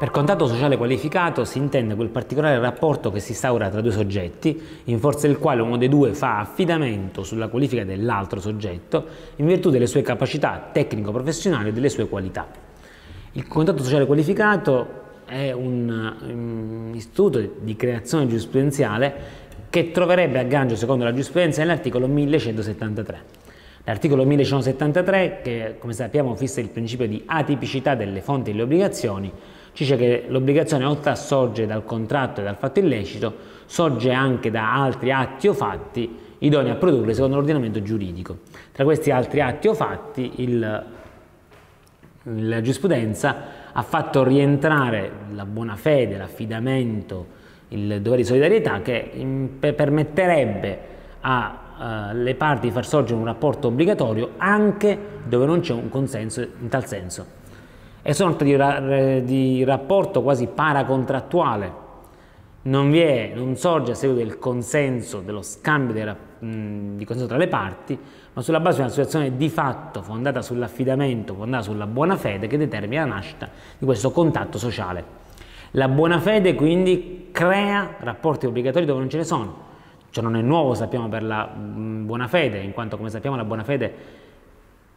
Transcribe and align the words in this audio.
Per 0.00 0.10
contatto 0.10 0.46
sociale 0.46 0.78
qualificato 0.78 1.44
si 1.44 1.58
intende 1.58 1.94
quel 1.94 2.08
particolare 2.08 2.58
rapporto 2.58 3.10
che 3.10 3.20
si 3.20 3.32
instaura 3.32 3.68
tra 3.68 3.82
due 3.82 3.90
soggetti, 3.90 4.58
in 4.84 4.98
forza 4.98 5.26
del 5.26 5.36
quale 5.36 5.60
uno 5.60 5.76
dei 5.76 5.90
due 5.90 6.14
fa 6.14 6.38
affidamento 6.38 7.22
sulla 7.22 7.48
qualifica 7.48 7.84
dell'altro 7.84 8.40
soggetto 8.40 9.04
in 9.36 9.44
virtù 9.44 9.68
delle 9.68 9.86
sue 9.86 10.00
capacità 10.00 10.70
tecnico-professionali 10.72 11.68
e 11.68 11.72
delle 11.74 11.90
sue 11.90 12.08
qualità. 12.08 12.48
Il 13.32 13.46
contatto 13.46 13.82
sociale 13.82 14.06
qualificato 14.06 15.02
è 15.26 15.52
un, 15.52 16.16
un 16.22 16.92
istituto 16.94 17.56
di 17.60 17.76
creazione 17.76 18.26
giurisprudenziale 18.26 19.14
che 19.68 19.90
troverebbe 19.90 20.38
aggancio, 20.38 20.76
secondo 20.76 21.04
la 21.04 21.10
giurisprudenza, 21.10 21.60
nell'articolo 21.60 22.06
1173. 22.06 23.24
L'articolo 23.84 24.24
1173, 24.24 25.40
che 25.42 25.74
come 25.78 25.92
sappiamo 25.92 26.34
fissa 26.36 26.60
il 26.60 26.70
principio 26.70 27.06
di 27.06 27.22
atipicità 27.26 27.94
delle 27.94 28.22
fonti 28.22 28.50
delle 28.50 28.62
obbligazioni, 28.62 29.30
ci 29.72 29.84
dice 29.84 29.96
che 29.96 30.24
l'obbligazione 30.28 30.84
oltre 30.84 31.10
a 31.10 31.14
sorgere 31.14 31.66
dal 31.66 31.84
contratto 31.84 32.40
e 32.40 32.44
dal 32.44 32.56
fatto 32.56 32.80
illecito, 32.80 33.34
sorge 33.66 34.12
anche 34.12 34.50
da 34.50 34.74
altri 34.74 35.12
atti 35.12 35.48
o 35.48 35.52
fatti 35.54 36.18
idonei 36.38 36.72
a 36.72 36.74
produrre 36.74 37.14
secondo 37.14 37.36
l'ordinamento 37.36 37.82
giuridico. 37.82 38.38
Tra 38.72 38.84
questi 38.84 39.10
altri 39.10 39.40
atti 39.40 39.68
o 39.68 39.74
fatti 39.74 40.32
il, 40.36 40.84
la 42.22 42.60
giurisprudenza 42.60 43.36
ha 43.72 43.82
fatto 43.82 44.24
rientrare 44.24 45.10
la 45.34 45.44
buona 45.44 45.76
fede, 45.76 46.16
l'affidamento, 46.16 47.38
il 47.68 48.00
dovere 48.00 48.22
di 48.22 48.24
solidarietà 48.26 48.80
che 48.82 49.48
permetterebbe 49.58 50.78
alle 51.20 52.34
parti 52.34 52.66
di 52.66 52.72
far 52.72 52.84
sorgere 52.84 53.18
un 53.18 53.24
rapporto 53.24 53.68
obbligatorio 53.68 54.32
anche 54.38 54.98
dove 55.24 55.46
non 55.46 55.60
c'è 55.60 55.72
un 55.72 55.88
consenso 55.88 56.40
in 56.40 56.68
tal 56.68 56.86
senso 56.86 57.38
è 58.10 58.12
sorta 58.12 58.42
di, 58.42 58.56
ra 58.56 58.80
di 59.20 59.62
rapporto 59.62 60.22
quasi 60.22 60.48
paracontrattuale, 60.48 61.88
non, 62.62 62.92
è, 62.94 63.32
non 63.34 63.56
sorge 63.56 63.92
a 63.92 63.94
seguito 63.94 64.26
del 64.26 64.38
consenso, 64.38 65.20
dello 65.20 65.42
scambio 65.42 65.94
di, 65.94 66.46
mh, 66.46 66.96
di 66.96 67.04
consenso 67.04 67.28
tra 67.28 67.38
le 67.38 67.46
parti, 67.46 67.98
ma 68.32 68.42
sulla 68.42 68.58
base 68.58 68.76
di 68.76 68.82
una 68.82 68.90
situazione 68.90 69.36
di 69.36 69.48
fatto 69.48 70.02
fondata 70.02 70.42
sull'affidamento, 70.42 71.34
fondata 71.34 71.62
sulla 71.62 71.86
buona 71.86 72.16
fede 72.16 72.48
che 72.48 72.58
determina 72.58 73.06
la 73.06 73.14
nascita 73.14 73.48
di 73.78 73.86
questo 73.86 74.10
contatto 74.10 74.58
sociale. 74.58 75.18
La 75.72 75.86
buona 75.86 76.18
fede 76.18 76.56
quindi 76.56 77.28
crea 77.30 77.94
rapporti 78.00 78.46
obbligatori 78.46 78.86
dove 78.86 78.98
non 78.98 79.08
ce 79.08 79.18
ne 79.18 79.24
sono. 79.24 79.68
Ciò 80.10 80.20
non 80.20 80.34
è 80.34 80.42
nuovo, 80.42 80.74
sappiamo, 80.74 81.08
per 81.08 81.22
la 81.22 81.48
buona 81.48 82.26
fede, 82.26 82.58
in 82.58 82.72
quanto 82.72 82.96
come 82.96 83.08
sappiamo 83.08 83.36
la 83.36 83.44
buona 83.44 83.62
fede 83.62 84.18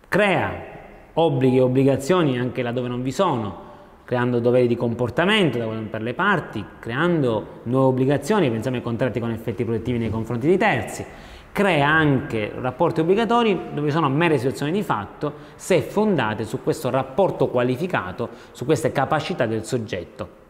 crea 0.08 0.73
obblighi 1.14 1.58
e 1.58 1.62
obbligazioni 1.62 2.40
anche 2.40 2.62
laddove 2.62 2.88
non 2.88 3.02
vi 3.02 3.12
sono, 3.12 3.72
creando 4.06 4.40
doveri 4.40 4.68
di 4.68 4.76
comportamento 4.76 5.60
per 5.90 6.02
le 6.02 6.14
parti, 6.14 6.64
creando 6.80 7.62
nuove 7.64 7.88
obbligazioni, 7.88 8.50
pensiamo 8.50 8.78
ai 8.78 8.84
contratti 8.84 9.20
con 9.20 9.32
effetti 9.32 9.64
protettivi 9.64 9.98
nei 9.98 10.10
confronti 10.10 10.48
di 10.48 10.58
terzi, 10.58 11.06
crea 11.52 11.88
anche 11.88 12.52
rapporti 12.60 13.02
obbligatori 13.02 13.58
dove 13.74 13.92
sono 13.92 14.10
mere 14.10 14.38
situazioni 14.38 14.72
di 14.72 14.82
fatto 14.82 15.34
se 15.56 15.82
fondate 15.82 16.46
su 16.46 16.62
questo 16.64 16.90
rapporto 16.90 17.48
qualificato, 17.48 18.30
su 18.52 18.66
queste 18.66 18.92
capacità 18.92 19.46
del 19.46 19.64
soggetto. 19.64 20.42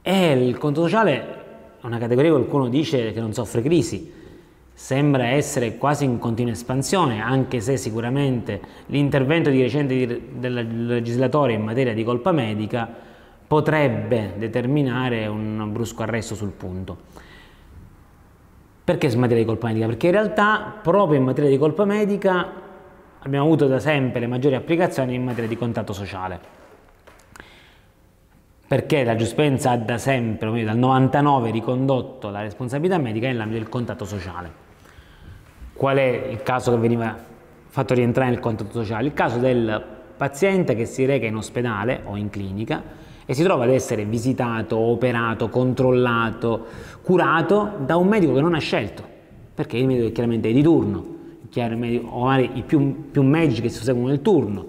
E 0.00 0.32
il 0.32 0.56
conto 0.56 0.82
sociale 0.82 1.76
è 1.80 1.86
una 1.86 1.98
categoria 1.98 2.30
che 2.30 2.36
qualcuno 2.36 2.68
dice 2.68 3.12
che 3.12 3.20
non 3.20 3.34
soffre 3.34 3.60
crisi, 3.60 4.10
sembra 4.78 5.26
essere 5.26 5.76
quasi 5.76 6.04
in 6.04 6.20
continua 6.20 6.52
espansione, 6.52 7.20
anche 7.20 7.60
se 7.60 7.76
sicuramente 7.76 8.60
l'intervento 8.86 9.50
di 9.50 9.60
recente 9.60 10.22
del 10.34 10.86
legislatore 10.86 11.54
in 11.54 11.62
materia 11.62 11.92
di 11.92 12.04
colpa 12.04 12.30
medica 12.30 12.88
potrebbe 13.48 14.34
determinare 14.36 15.26
un 15.26 15.68
brusco 15.72 16.04
arresto 16.04 16.36
sul 16.36 16.52
punto. 16.52 16.96
Perché 18.84 19.08
in 19.08 19.18
materia 19.18 19.42
di 19.42 19.48
colpa 19.48 19.66
medica? 19.66 19.86
Perché 19.86 20.06
in 20.06 20.12
realtà 20.12 20.78
proprio 20.80 21.18
in 21.18 21.24
materia 21.24 21.50
di 21.50 21.58
colpa 21.58 21.84
medica 21.84 22.52
abbiamo 23.18 23.46
avuto 23.46 23.66
da 23.66 23.80
sempre 23.80 24.20
le 24.20 24.28
maggiori 24.28 24.54
applicazioni 24.54 25.12
in 25.12 25.24
materia 25.24 25.48
di 25.48 25.56
contatto 25.56 25.92
sociale. 25.92 26.38
Perché 28.68 29.02
la 29.02 29.16
giustizia 29.16 29.72
ha 29.72 29.76
da 29.76 29.98
sempre, 29.98 30.62
dal 30.62 30.78
99, 30.78 31.50
ricondotto 31.50 32.30
la 32.30 32.42
responsabilità 32.42 32.96
medica 32.98 33.26
nell'ambito 33.26 33.58
del 33.58 33.68
contatto 33.68 34.04
sociale. 34.04 34.66
Qual 35.78 35.96
è 35.96 36.26
il 36.32 36.42
caso 36.42 36.72
che 36.72 36.78
veniva 36.78 37.16
fatto 37.68 37.94
rientrare 37.94 38.30
nel 38.30 38.40
contatto 38.40 38.72
sociale? 38.72 39.06
Il 39.06 39.14
caso 39.14 39.38
del 39.38 39.80
paziente 40.16 40.74
che 40.74 40.86
si 40.86 41.04
reca 41.04 41.26
in 41.26 41.36
ospedale 41.36 42.00
o 42.02 42.16
in 42.16 42.30
clinica 42.30 42.82
e 43.24 43.32
si 43.32 43.44
trova 43.44 43.62
ad 43.62 43.70
essere 43.70 44.04
visitato, 44.04 44.76
operato, 44.76 45.48
controllato, 45.48 46.66
curato 47.00 47.74
da 47.86 47.94
un 47.94 48.08
medico 48.08 48.34
che 48.34 48.40
non 48.40 48.54
ha 48.54 48.58
scelto, 48.58 49.04
perché 49.54 49.76
il 49.76 49.86
medico 49.86 50.08
è 50.08 50.10
chiaramente 50.10 50.50
di 50.50 50.62
turno, 50.62 51.04
o 52.08 52.24
magari 52.24 52.50
i 52.54 52.62
più, 52.62 53.10
più 53.12 53.22
medici 53.22 53.62
che 53.62 53.68
si 53.68 53.80
seguono 53.80 54.08
nel 54.08 54.20
turno. 54.20 54.66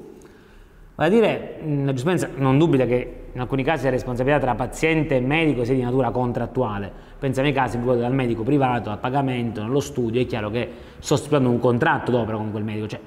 Vale 0.94 1.10
a 1.10 1.12
dire, 1.12 1.60
la 1.86 1.94
giustizia 1.94 2.30
non 2.36 2.60
dubita 2.60 2.86
che 2.86 3.19
in 3.32 3.40
alcuni 3.40 3.64
casi 3.64 3.84
la 3.86 3.92
responsabilità 3.92 4.40
tra 4.40 4.56
paziente 4.56 5.16
e 5.16 5.20
medico 5.20 5.64
sia 5.64 5.76
di 5.76 5.82
natura 5.82 6.10
contrattuale. 6.10 6.92
Pensiamo 7.20 7.48
ai 7.48 7.54
casi 7.54 7.78
in 7.78 7.86
dal 7.86 8.14
medico 8.14 8.44
privato, 8.44 8.90
al 8.90 9.00
pagamento, 9.00 9.62
nello 9.62 9.80
studio, 9.80 10.22
è 10.22 10.26
chiaro 10.26 10.50
che 10.50 10.70
sto 11.00 11.16
stipulando 11.16 11.50
un 11.50 11.60
contratto 11.60 12.12
d'opera 12.12 12.38
con 12.38 12.52
quel 12.52 12.64
medico, 12.64 12.88
cioè 12.88 13.00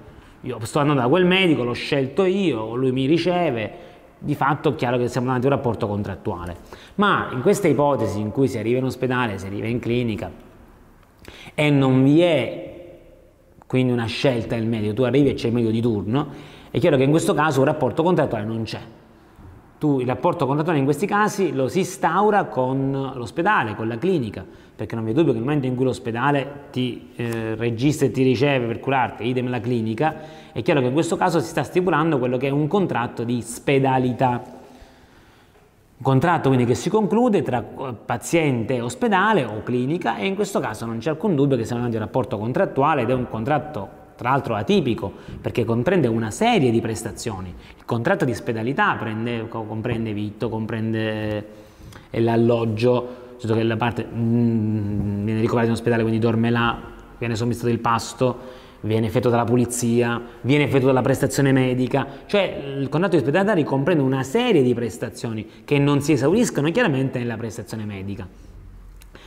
io 0.42 0.58
sto 0.62 0.78
andando 0.78 1.02
da 1.02 1.08
quel 1.08 1.24
medico, 1.24 1.64
l'ho 1.64 1.72
scelto 1.72 2.24
io, 2.24 2.74
lui 2.74 2.92
mi 2.92 3.06
riceve, 3.06 3.90
di 4.18 4.34
fatto 4.34 4.70
è 4.70 4.74
chiaro 4.76 4.98
che 4.98 5.08
siamo 5.08 5.26
davanti 5.26 5.46
a 5.46 5.50
un 5.50 5.56
rapporto 5.56 5.88
contrattuale. 5.88 6.56
Ma 6.96 7.30
in 7.32 7.42
queste 7.42 7.68
ipotesi 7.68 8.20
in 8.20 8.30
cui 8.30 8.48
si 8.48 8.58
arriva 8.58 8.78
in 8.78 8.84
ospedale, 8.84 9.38
si 9.38 9.46
arriva 9.46 9.66
in 9.66 9.80
clinica 9.80 10.30
e 11.54 11.70
non 11.70 12.02
vi 12.02 12.20
è 12.20 12.70
quindi 13.66 13.92
una 13.92 14.06
scelta 14.06 14.54
del 14.54 14.66
medico, 14.66 14.92
tu 14.92 15.02
arrivi 15.02 15.30
e 15.30 15.34
c'è 15.34 15.46
il 15.46 15.54
medico 15.54 15.72
di 15.72 15.80
turno, 15.80 16.28
è 16.70 16.78
chiaro 16.78 16.96
che 16.96 17.04
in 17.04 17.10
questo 17.10 17.32
caso 17.32 17.60
un 17.60 17.66
rapporto 17.66 18.02
contrattuale 18.02 18.44
non 18.44 18.64
c'è 18.64 18.80
tu 19.82 19.98
il 19.98 20.06
rapporto 20.06 20.46
contrattuale 20.46 20.78
in 20.78 20.84
questi 20.84 21.08
casi 21.08 21.52
lo 21.52 21.66
si 21.66 21.80
instaura 21.80 22.44
con 22.44 23.10
l'ospedale, 23.16 23.74
con 23.74 23.88
la 23.88 23.98
clinica, 23.98 24.46
perché 24.76 24.94
non 24.94 25.02
vi 25.02 25.10
è 25.10 25.12
dubbio 25.12 25.32
che 25.32 25.38
nel 25.38 25.44
momento 25.44 25.66
in 25.66 25.74
cui 25.74 25.84
l'ospedale 25.84 26.66
ti 26.70 27.08
eh, 27.16 27.56
registra 27.56 28.06
e 28.06 28.12
ti 28.12 28.22
riceve 28.22 28.66
per 28.66 28.78
curarti, 28.78 29.26
idem 29.26 29.50
la 29.50 29.58
clinica, 29.58 30.14
è 30.52 30.62
chiaro 30.62 30.78
che 30.78 30.86
in 30.86 30.92
questo 30.92 31.16
caso 31.16 31.40
si 31.40 31.48
sta 31.48 31.64
stipulando 31.64 32.20
quello 32.20 32.36
che 32.36 32.46
è 32.46 32.50
un 32.50 32.68
contratto 32.68 33.24
di 33.24 33.42
spedalità. 33.42 34.40
Un 35.96 36.04
contratto 36.04 36.46
quindi 36.46 36.64
che 36.64 36.76
si 36.76 36.88
conclude 36.88 37.42
tra 37.42 37.60
paziente 37.60 38.76
e 38.76 38.80
ospedale 38.82 39.44
o 39.44 39.64
clinica 39.64 40.16
e 40.16 40.26
in 40.26 40.36
questo 40.36 40.60
caso 40.60 40.86
non 40.86 40.98
c'è 40.98 41.10
alcun 41.10 41.34
dubbio 41.34 41.56
che 41.56 41.64
siamo 41.64 41.80
davanti 41.82 41.96
a 41.96 42.00
un 42.02 42.06
rapporto 42.06 42.38
contrattuale 42.38 43.02
ed 43.02 43.10
è 43.10 43.14
un 43.14 43.28
contratto 43.28 44.01
tra 44.22 44.30
l'altro 44.30 44.54
atipico 44.54 45.12
perché 45.40 45.64
comprende 45.64 46.06
una 46.06 46.30
serie 46.30 46.70
di 46.70 46.80
prestazioni. 46.80 47.52
Il 47.76 47.84
contratto 47.84 48.24
di 48.24 48.32
spedalità 48.34 48.94
prende, 48.94 49.48
comprende 49.48 50.12
vitto, 50.12 50.48
comprende 50.48 51.46
eh, 52.08 52.20
l'alloggio, 52.20 53.20
che 53.38 53.62
la 53.64 53.76
parte 53.76 54.06
mm, 54.06 55.24
viene 55.24 55.40
ricoverato 55.40 55.70
in 55.70 55.74
ospedale, 55.74 56.02
quindi 56.02 56.20
dorme 56.20 56.50
là, 56.50 56.78
viene 57.18 57.34
somministrato 57.34 57.74
il 57.74 57.80
pasto, 57.80 58.38
viene 58.82 59.08
effettuata 59.08 59.36
la 59.36 59.44
pulizia, 59.44 60.22
viene 60.42 60.64
effettuata 60.64 60.94
la 60.94 61.02
prestazione 61.02 61.50
medica, 61.50 62.06
cioè 62.26 62.76
il 62.78 62.88
contratto 62.88 63.16
di 63.16 63.22
spedalità 63.22 63.54
ricomprende 63.54 64.04
una 64.04 64.22
serie 64.22 64.62
di 64.62 64.72
prestazioni 64.72 65.48
che 65.64 65.78
non 65.78 66.00
si 66.00 66.12
esauriscono 66.12 66.70
chiaramente 66.70 67.18
nella 67.18 67.36
prestazione 67.36 67.84
medica. 67.84 68.51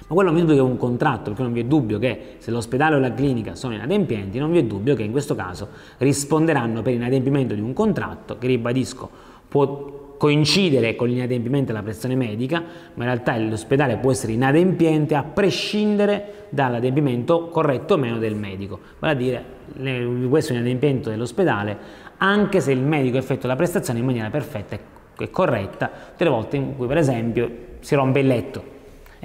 Ma 0.07 0.13
quello 0.13 0.29
non 0.29 0.35
vi 0.35 0.41
è 0.41 0.45
dubbio 0.45 0.63
che 0.63 0.69
è 0.69 0.71
un 0.71 0.77
contratto, 0.77 1.23
perché 1.29 1.41
non 1.41 1.53
vi 1.53 1.61
è 1.61 1.63
dubbio 1.63 1.97
che 1.97 2.35
se 2.37 2.51
l'ospedale 2.51 2.95
o 2.95 2.99
la 2.99 3.11
clinica 3.11 3.55
sono 3.55 3.73
inadempienti, 3.73 4.37
non 4.37 4.51
vi 4.51 4.59
è 4.59 4.63
dubbio 4.63 4.93
che 4.93 5.01
in 5.01 5.11
questo 5.11 5.33
caso 5.33 5.69
risponderanno 5.97 6.83
per 6.83 6.93
inadempimento 6.93 7.55
di 7.55 7.61
un 7.61 7.73
contratto 7.73 8.37
che, 8.37 8.45
ribadisco, 8.45 9.09
può 9.47 10.03
coincidere 10.17 10.95
con 10.95 11.07
l'inadempimento 11.07 11.71
della 11.71 11.81
prestazione 11.81 12.15
medica, 12.15 12.59
ma 12.93 13.03
in 13.03 13.09
realtà 13.09 13.35
l'ospedale 13.37 13.97
può 13.97 14.11
essere 14.11 14.33
inadempiente 14.33 15.15
a 15.15 15.23
prescindere 15.23 16.45
dall'adempimento 16.49 17.47
corretto 17.47 17.95
o 17.95 17.97
meno 17.97 18.19
del 18.19 18.35
medico. 18.35 18.79
Vale 18.99 19.13
a 19.13 19.15
dire, 19.15 19.43
questo 20.29 20.53
è 20.53 20.55
un 20.55 20.61
inadempimento 20.61 21.09
dell'ospedale, 21.09 21.77
anche 22.17 22.61
se 22.61 22.71
il 22.71 22.81
medico 22.81 23.17
effettua 23.17 23.49
la 23.49 23.55
prestazione 23.55 23.99
in 23.99 24.05
maniera 24.05 24.29
perfetta 24.29 24.77
e 25.17 25.29
corretta, 25.31 25.89
tutte 26.11 26.23
le 26.23 26.29
volte 26.29 26.57
in 26.57 26.75
cui 26.77 26.85
per 26.85 26.97
esempio 26.97 27.51
si 27.79 27.95
rompe 27.95 28.19
il 28.19 28.27
letto 28.27 28.73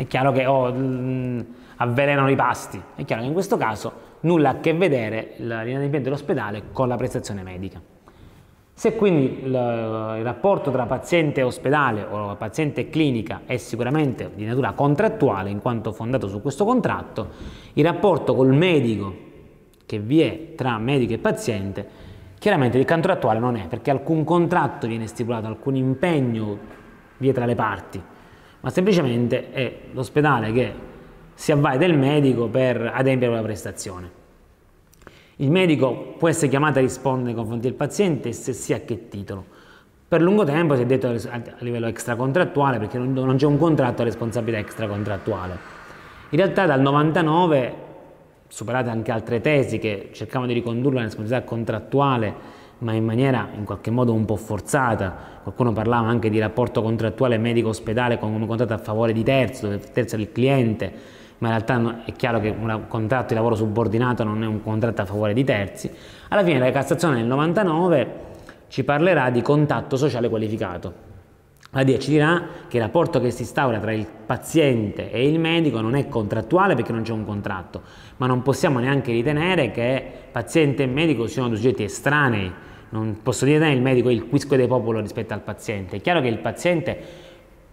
è 0.00 0.06
chiaro 0.06 0.32
che 0.32 0.46
oh, 0.46 0.72
mh, 0.72 1.46
avvelenano 1.76 2.30
i 2.30 2.34
pasti, 2.34 2.80
è 2.94 3.04
chiaro 3.04 3.20
che 3.20 3.28
in 3.28 3.34
questo 3.34 3.58
caso 3.58 3.92
nulla 4.20 4.48
a 4.48 4.60
che 4.60 4.72
vedere 4.72 5.34
l'inadempimento 5.36 6.04
dell'ospedale 6.04 6.62
con 6.72 6.88
la 6.88 6.96
prestazione 6.96 7.42
medica. 7.42 7.78
Se 8.72 8.96
quindi 8.96 9.40
il, 9.44 9.52
rapporto 10.22 10.70
tra 10.70 10.86
paziente 10.86 11.40
e 11.40 11.42
ospedale 11.42 12.02
o 12.02 12.34
paziente 12.36 12.80
e 12.80 12.88
clinica 12.88 13.42
è 13.44 13.58
sicuramente 13.58 14.30
di 14.34 14.46
natura 14.46 14.72
contrattuale 14.72 15.50
in 15.50 15.60
quanto 15.60 15.92
fondato 15.92 16.28
su 16.28 16.40
questo 16.40 16.64
contratto, 16.64 17.28
il 17.74 17.84
rapporto 17.84 18.34
col 18.34 18.54
medico 18.54 19.14
che 19.84 19.98
vi 19.98 20.22
è 20.22 20.54
tra 20.54 20.78
medico 20.78 21.12
e 21.12 21.18
paziente 21.18 21.88
chiaramente 22.38 22.78
il 22.78 22.86
contrattuale 22.86 23.38
non 23.38 23.56
è 23.56 23.68
perché 23.68 23.90
alcun 23.90 24.24
contratto 24.24 24.86
viene 24.86 25.06
stipulato, 25.06 25.46
alcun 25.46 25.76
impegno 25.76 26.58
vie 27.18 27.34
tra 27.34 27.44
le 27.44 27.54
parti, 27.54 28.02
ma 28.60 28.70
semplicemente 28.70 29.52
è 29.52 29.74
l'ospedale 29.92 30.52
che 30.52 30.72
si 31.34 31.52
avvale 31.52 31.78
del 31.78 31.96
medico 31.96 32.48
per 32.48 32.90
adempiere 32.94 33.34
la 33.34 33.42
prestazione. 33.42 34.18
Il 35.36 35.50
medico 35.50 36.14
può 36.18 36.28
essere 36.28 36.48
chiamato 36.48 36.78
a 36.78 36.82
rispondere 36.82 37.28
nei 37.28 37.34
confronti 37.34 37.66
del 37.66 37.76
paziente 37.76 38.32
se 38.32 38.52
sì 38.52 38.74
a 38.74 38.80
che 38.80 39.08
titolo. 39.08 39.58
Per 40.06 40.20
lungo 40.20 40.44
tempo 40.44 40.76
si 40.76 40.82
è 40.82 40.86
detto 40.86 41.06
a 41.08 41.40
livello 41.60 41.86
extracontrattuale 41.86 42.78
perché 42.78 42.98
non 42.98 43.36
c'è 43.36 43.46
un 43.46 43.56
contratto 43.56 44.02
a 44.02 44.04
responsabilità 44.04 44.58
extracontrattuale. 44.58 45.56
In 46.30 46.38
realtà 46.38 46.66
dal 46.66 46.80
99, 46.80 47.74
superate 48.48 48.90
anche 48.90 49.10
altre 49.10 49.40
tesi 49.40 49.78
che 49.78 50.10
cercavano 50.12 50.48
di 50.48 50.52
ricondurre 50.52 50.96
la 50.96 51.02
responsabilità 51.04 51.46
contrattuale 51.48 52.34
ma 52.80 52.92
in 52.92 53.04
maniera 53.04 53.48
in 53.56 53.64
qualche 53.64 53.90
modo 53.90 54.12
un 54.12 54.24
po' 54.24 54.36
forzata, 54.36 55.14
qualcuno 55.42 55.72
parlava 55.72 56.08
anche 56.08 56.30
di 56.30 56.38
rapporto 56.38 56.82
contrattuale 56.82 57.38
medico-ospedale 57.38 58.18
come 58.18 58.46
contratto 58.46 58.72
a 58.72 58.78
favore 58.78 59.12
di 59.12 59.22
terzo, 59.22 59.66
dove 59.68 59.80
terzo 59.92 60.16
è 60.16 60.18
il 60.18 60.32
cliente, 60.32 60.92
ma 61.38 61.48
in 61.48 61.54
realtà 61.54 62.04
è 62.04 62.12
chiaro 62.12 62.40
che 62.40 62.48
un 62.48 62.84
contratto 62.88 63.28
di 63.28 63.34
lavoro 63.34 63.54
subordinato 63.54 64.24
non 64.24 64.42
è 64.42 64.46
un 64.46 64.62
contratto 64.62 65.02
a 65.02 65.04
favore 65.04 65.34
di 65.34 65.44
terzi. 65.44 65.90
Alla 66.28 66.44
fine 66.44 66.58
la 66.58 66.70
Cassazione 66.70 67.16
nel 67.16 67.26
99 67.26 68.28
ci 68.68 68.84
parlerà 68.84 69.30
di 69.30 69.42
contatto 69.42 69.96
sociale 69.96 70.28
qualificato. 70.28 71.08
La 71.72 71.84
DIA 71.84 71.98
ci 71.98 72.10
dirà 72.10 72.42
che 72.66 72.78
il 72.78 72.82
rapporto 72.82 73.20
che 73.20 73.30
si 73.30 73.42
instaura 73.42 73.78
tra 73.78 73.92
il 73.92 74.04
paziente 74.26 75.12
e 75.12 75.28
il 75.28 75.38
medico 75.38 75.80
non 75.80 75.94
è 75.94 76.08
contrattuale 76.08 76.74
perché 76.74 76.90
non 76.90 77.02
c'è 77.02 77.12
un 77.12 77.24
contratto, 77.24 77.82
ma 78.16 78.26
non 78.26 78.42
possiamo 78.42 78.80
neanche 78.80 79.12
ritenere 79.12 79.70
che 79.70 80.04
paziente 80.32 80.82
e 80.82 80.86
medico 80.86 81.28
siano 81.28 81.48
due 81.48 81.58
soggetti 81.58 81.84
estranei, 81.84 82.52
non 82.90 83.18
posso 83.22 83.44
dire 83.44 83.70
il 83.70 83.80
medico 83.80 84.08
è 84.08 84.12
il 84.12 84.26
quisque 84.26 84.56
dei 84.56 84.66
popolo 84.66 85.00
rispetto 85.00 85.34
al 85.34 85.40
paziente. 85.40 85.96
È 85.96 86.00
chiaro 86.00 86.20
che 86.20 86.28
il 86.28 86.38
paziente 86.38 86.98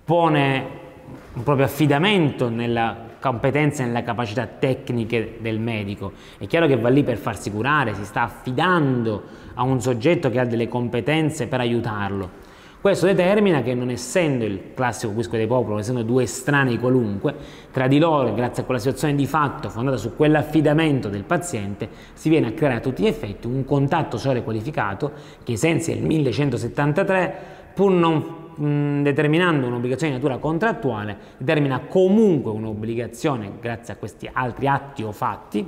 pone 0.03 0.85
un 1.33 1.43
proprio 1.43 1.65
affidamento 1.65 2.49
nella 2.49 3.05
competenza 3.19 3.83
e 3.83 3.87
nelle 3.87 4.03
capacità 4.03 4.45
tecniche 4.45 5.37
del 5.39 5.59
medico. 5.59 6.13
È 6.37 6.45
chiaro 6.47 6.67
che 6.67 6.77
va 6.77 6.89
lì 6.89 7.03
per 7.03 7.17
farsi 7.17 7.51
curare, 7.51 7.93
si 7.93 8.05
sta 8.05 8.23
affidando 8.23 9.23
a 9.55 9.63
un 9.63 9.81
soggetto 9.81 10.29
che 10.29 10.39
ha 10.39 10.45
delle 10.45 10.67
competenze 10.67 11.47
per 11.47 11.59
aiutarlo. 11.59 12.45
Questo 12.79 13.07
determina 13.07 13.63
che 13.63 13.73
non 13.73 13.89
essendo 13.89 14.45
il 14.45 14.73
classico 14.75 15.11
quisque 15.11 15.39
dei 15.39 15.47
popolo, 15.47 15.79
essendo 15.79 16.03
due 16.03 16.23
estranei 16.23 16.77
qualunque, 16.77 17.35
tra 17.71 17.87
di 17.87 17.97
loro, 17.97 18.33
grazie 18.35 18.61
a 18.61 18.65
quella 18.65 18.79
situazione 18.79 19.15
di 19.15 19.25
fatto 19.25 19.69
fondata 19.69 19.97
su 19.97 20.15
quell'affidamento 20.15 21.09
del 21.09 21.23
paziente, 21.23 21.89
si 22.13 22.29
viene 22.29 22.47
a 22.47 22.51
creare 22.51 22.75
a 22.75 22.79
tutti 22.79 23.01
gli 23.01 23.07
effetti 23.07 23.47
un 23.47 23.65
contatto 23.65 24.17
sociale 24.17 24.43
qualificato 24.43 25.11
che 25.43 25.53
ai 25.53 25.57
del 25.95 26.03
1173, 26.03 27.35
pur 27.73 27.91
non 27.91 28.36
determinando 28.57 29.67
un'obbligazione 29.67 30.13
di 30.13 30.19
natura 30.19 30.39
contrattuale, 30.39 31.17
determina 31.37 31.81
comunque 31.87 32.51
un'obbligazione 32.51 33.53
grazie 33.59 33.93
a 33.93 33.97
questi 33.97 34.29
altri 34.31 34.67
atti 34.67 35.03
o 35.03 35.11
fatti, 35.11 35.67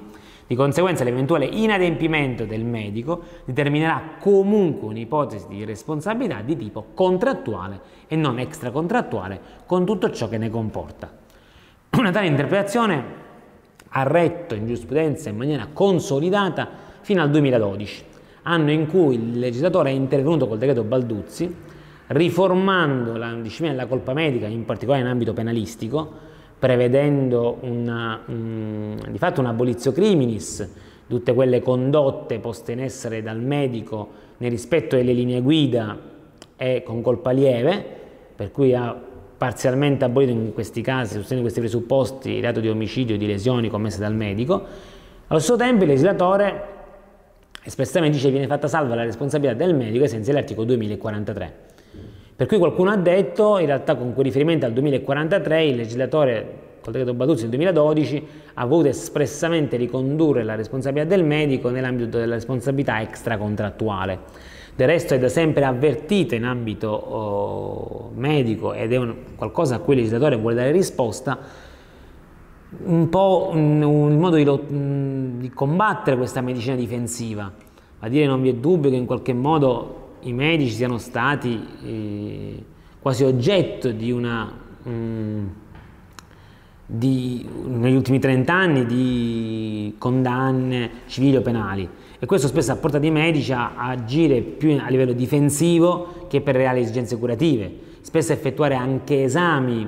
di 0.50 0.56
conseguenza 0.56 1.04
l'eventuale 1.04 1.46
inadempimento 1.46 2.44
del 2.44 2.66
medico 2.66 3.22
determinerà 3.46 4.16
comunque 4.20 4.88
un'ipotesi 4.88 5.46
di 5.48 5.64
responsabilità 5.64 6.42
di 6.42 6.58
tipo 6.58 6.88
contrattuale 6.96 7.80
e 8.08 8.16
non 8.16 8.40
extracontrattuale 8.40 9.40
con 9.68 9.86
tutto 9.86 10.10
ciò 10.10 10.28
che 10.28 10.40
ne 10.40 10.50
comporta. 10.50 11.08
Una 11.96 12.10
tale 12.10 12.26
interpretazione 12.26 13.04
ha 13.90 14.02
retto 14.02 14.56
in 14.56 14.66
giurisprudenza 14.66 15.30
in 15.30 15.38
maniera 15.38 15.68
consolidata 15.72 16.68
fino 17.02 17.22
al 17.22 17.30
2012, 17.30 18.04
anno 18.44 18.72
in 18.72 18.88
cui 18.88 19.16
il 19.16 19.38
legislatore 19.38 19.92
è 19.92 19.94
intervenuto 19.94 20.48
col 20.48 20.58
decreto 20.58 20.84
Balduzzi 20.84 21.56
riformando 22.10 23.18
la 23.18 23.34
disciplina 23.34 23.74
della 23.74 23.88
colpa 23.88 24.14
medica, 24.14 24.48
in 24.48 24.66
particolare 24.66 25.04
in 25.04 25.10
ambito 25.10 25.34
penalistico, 25.34 26.28
prevedendo 26.58 27.58
una, 27.62 28.22
um, 28.26 28.96
di 29.10 29.18
fatto 29.18 29.42
un 29.42 29.48
abolizio 29.48 29.92
criminis, 29.92 30.68
tutte 31.08 31.34
quelle 31.34 31.62
condotte 31.62 32.40
poste 32.40 32.72
in 32.72 32.82
essere 32.82 33.22
dal 33.22 33.40
medico 33.40 34.10
nel 34.38 34.52
rispetto 34.52 34.96
delle 34.96 35.14
linee 35.14 35.42
guida 35.42 35.98
e 36.56 36.84
con 36.84 37.02
colpa 37.02 37.32
lieve, 37.32 37.84
per 38.36 38.52
cui 38.52 38.74
ha 38.74 39.08
parzialmente 39.38 40.04
abolito 40.04 40.32
in 40.32 40.52
questi 40.54 40.82
casi, 40.82 41.14
sostenendo 41.14 41.42
questi 41.42 41.60
presupposti, 41.60 42.32
il 42.32 42.42
reato 42.42 42.60
di 42.60 42.70
omicidio 42.70 43.16
e 43.16 43.18
di 43.18 43.28
lesioni 43.28 43.70
commesse 43.70 44.00
dal 44.00 44.16
medico. 44.16 44.54
Allo 45.28 45.40
stesso 45.40 45.58
tempo 45.58 45.84
il 45.84 45.90
legislatore 45.90 46.78
espressamente 47.64 48.16
dice 48.16 48.28
che 48.28 48.34
viene 48.34 48.48
fatta 48.48 48.68
salva 48.68 48.96
la 48.96 49.04
responsabilità 49.04 49.56
del 49.56 49.76
medico 49.76 50.04
ai 50.04 50.10
sensi 50.10 50.32
dell'articolo 50.32 50.66
2043. 50.66 51.69
Per 52.40 52.48
cui 52.48 52.58
qualcuno 52.58 52.90
ha 52.90 52.96
detto, 52.96 53.58
in 53.58 53.66
realtà 53.66 53.98
con 53.98 54.14
riferimento 54.16 54.66
al 54.66 54.72
2043, 54.72 55.66
il 55.66 55.76
legislatore 55.76 56.60
col 56.82 56.94
decreto 56.94 57.14
Batuzzi 57.14 57.42
del 57.42 57.50
2012 57.50 58.28
ha 58.54 58.66
voluto 58.66 58.88
espressamente 58.88 59.76
ricondurre 59.76 60.44
la 60.44 60.56
responsabilità 60.56 61.14
del 61.14 61.26
medico 61.26 61.70
nell'ambito 61.70 62.18
della 62.18 62.36
responsabilità 62.36 63.02
extracontrattuale. 63.02 64.20
Del 64.74 64.88
resto 64.88 65.16
è 65.16 65.20
da 65.20 65.28
sempre 65.28 65.66
avvertito 65.66 66.34
in 66.34 66.46
ambito 66.46 66.88
oh, 66.88 68.12
medico 68.16 68.72
ed 68.72 68.94
è 68.94 68.96
un, 68.96 69.16
qualcosa 69.36 69.76
a 69.76 69.80
cui 69.80 69.96
il 69.96 70.00
legislatore 70.00 70.38
vuole 70.38 70.56
dare 70.56 70.72
risposta, 70.72 71.38
un 72.86 73.10
po' 73.10 73.50
un, 73.52 73.82
un 73.82 74.16
modo 74.16 74.38
di, 74.38 75.40
di 75.40 75.50
combattere 75.50 76.16
questa 76.16 76.40
medicina 76.40 76.76
difensiva. 76.76 77.52
A 78.00 78.08
dire 78.08 78.26
non 78.28 78.42
vi 78.42 78.48
è 78.48 78.54
dubbio 78.54 78.90
che 78.90 78.96
in 78.96 79.06
qualche 79.06 79.34
modo 79.34 79.99
i 80.22 80.34
medici 80.34 80.72
siano 80.72 80.98
stati 80.98 81.66
eh, 81.84 82.64
quasi 83.00 83.24
oggetto 83.24 83.92
di 83.92 84.12
una, 84.12 84.52
um, 84.84 85.50
di, 86.86 87.48
negli 87.66 87.96
ultimi 87.96 88.20
30 88.20 88.54
anni 88.54 88.86
di 88.86 89.96
condanne 89.98 90.90
civili 91.08 91.38
o 91.38 91.42
penali. 91.42 91.88
E 92.20 92.26
questo 92.26 92.48
spesso 92.48 92.72
ha 92.72 92.76
portato 92.76 93.06
i 93.06 93.12
medici 93.12 93.54
a, 93.54 93.76
a 93.76 93.90
agire 93.90 94.42
più 94.42 94.78
a 94.78 94.90
livello 94.90 95.14
difensivo 95.14 96.26
che 96.28 96.42
per 96.42 96.56
reali 96.56 96.82
esigenze 96.82 97.18
curative, 97.18 97.72
spesso 98.02 98.34
effettuare 98.34 98.76
anche 98.76 99.24
esami 99.24 99.88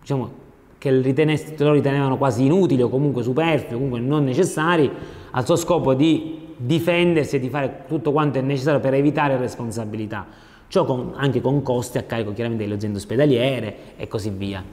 diciamo, 0.00 0.40
che 0.78 0.90
loro 0.90 1.72
ritenevano 1.74 2.16
quasi 2.16 2.44
inutili 2.44 2.82
o 2.82 2.88
comunque 2.88 3.22
superflui, 3.22 3.74
comunque 3.74 4.00
non 4.00 4.24
necessari, 4.24 4.90
al 5.30 5.44
suo 5.44 5.56
scopo 5.56 5.94
di 5.94 6.41
difendersi 6.56 7.36
e 7.36 7.38
di 7.38 7.48
fare 7.48 7.84
tutto 7.86 8.12
quanto 8.12 8.38
è 8.38 8.42
necessario 8.42 8.80
per 8.80 8.94
evitare 8.94 9.36
responsabilità, 9.36 10.26
ciò 10.68 10.84
con, 10.84 11.12
anche 11.16 11.40
con 11.40 11.62
costi 11.62 11.98
a 11.98 12.02
carico 12.02 12.32
chiaramente 12.32 12.64
delle 12.64 12.76
aziende 12.76 12.98
ospedaliere 12.98 13.76
e 13.96 14.08
così 14.08 14.30
via. 14.30 14.64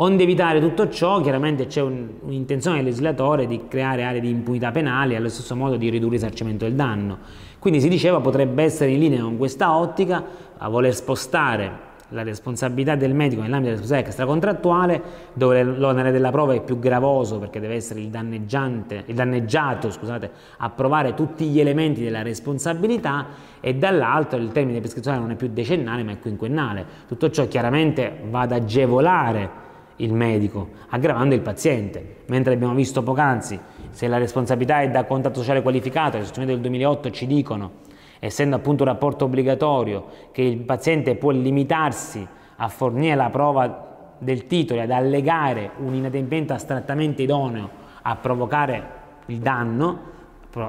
Onde 0.00 0.22
evitare 0.22 0.60
tutto 0.60 0.88
ciò, 0.88 1.20
chiaramente 1.20 1.66
c'è 1.66 1.82
un'intenzione 1.82 2.76
del 2.76 2.86
legislatore 2.86 3.46
di 3.46 3.62
creare 3.66 4.04
aree 4.04 4.20
di 4.20 4.30
impunità 4.30 4.70
penali 4.70 5.14
e 5.14 5.16
allo 5.16 5.28
stesso 5.28 5.56
modo 5.56 5.76
di 5.76 5.88
ridurre 5.88 6.14
il 6.14 6.20
risarcimento 6.20 6.64
del 6.64 6.74
danno. 6.74 7.18
Quindi 7.58 7.80
si 7.80 7.88
diceva 7.88 8.20
potrebbe 8.20 8.62
essere 8.62 8.92
in 8.92 9.00
linea 9.00 9.22
con 9.22 9.36
questa 9.36 9.76
ottica 9.76 10.24
a 10.56 10.68
voler 10.68 10.94
spostare 10.94 11.86
la 12.10 12.22
responsabilità 12.22 12.94
del 12.94 13.14
medico 13.14 13.42
nell'ambito 13.42 13.74
della 13.74 13.82
responsabilità 13.82 14.08
extracontrattuale, 14.08 15.02
dove 15.34 15.62
l'onere 15.62 16.10
della 16.10 16.30
prova 16.30 16.54
è 16.54 16.62
più 16.62 16.78
gravoso 16.78 17.38
perché 17.38 17.60
deve 17.60 17.74
essere 17.74 18.00
il, 18.00 18.06
il 18.06 19.14
danneggiato 19.14 19.90
scusate, 19.90 20.30
a 20.58 20.70
provare 20.70 21.14
tutti 21.14 21.46
gli 21.46 21.60
elementi 21.60 22.02
della 22.02 22.22
responsabilità 22.22 23.26
e 23.60 23.74
dall'altro 23.74 24.38
il 24.38 24.52
termine 24.52 24.74
di 24.74 24.80
prescrizione 24.80 25.18
non 25.18 25.30
è 25.30 25.36
più 25.36 25.48
decennale 25.48 26.02
ma 26.02 26.12
è 26.12 26.18
quinquennale. 26.18 26.84
Tutto 27.06 27.30
ciò 27.30 27.46
chiaramente 27.46 28.20
va 28.30 28.40
ad 28.40 28.52
agevolare 28.52 29.66
il 29.96 30.12
medico, 30.12 30.70
aggravando 30.88 31.34
il 31.34 31.40
paziente. 31.40 32.16
Mentre 32.26 32.54
abbiamo 32.54 32.74
visto 32.74 33.02
poc'anzi, 33.02 33.58
se 33.90 34.06
la 34.06 34.18
responsabilità 34.18 34.80
è 34.80 34.90
da 34.90 35.04
contatto 35.04 35.40
sociale 35.40 35.62
qualificato, 35.62 36.16
le 36.16 36.22
istruzioni 36.22 36.48
del 36.48 36.60
2008 36.60 37.10
ci 37.10 37.26
dicono 37.26 37.86
essendo 38.18 38.56
appunto 38.56 38.82
un 38.82 38.88
rapporto 38.88 39.24
obbligatorio 39.24 40.06
che 40.32 40.42
il 40.42 40.58
paziente 40.58 41.14
può 41.14 41.30
limitarsi 41.30 42.26
a 42.56 42.68
fornire 42.68 43.14
la 43.14 43.30
prova 43.30 43.86
del 44.18 44.46
titolo 44.46 44.80
ad 44.80 44.90
allegare 44.90 45.70
un 45.78 45.94
inadempimento 45.94 46.52
astrattamente 46.52 47.22
idoneo 47.22 47.68
a 48.02 48.16
provocare 48.16 48.96
il 49.26 49.38
danno, 49.38 50.16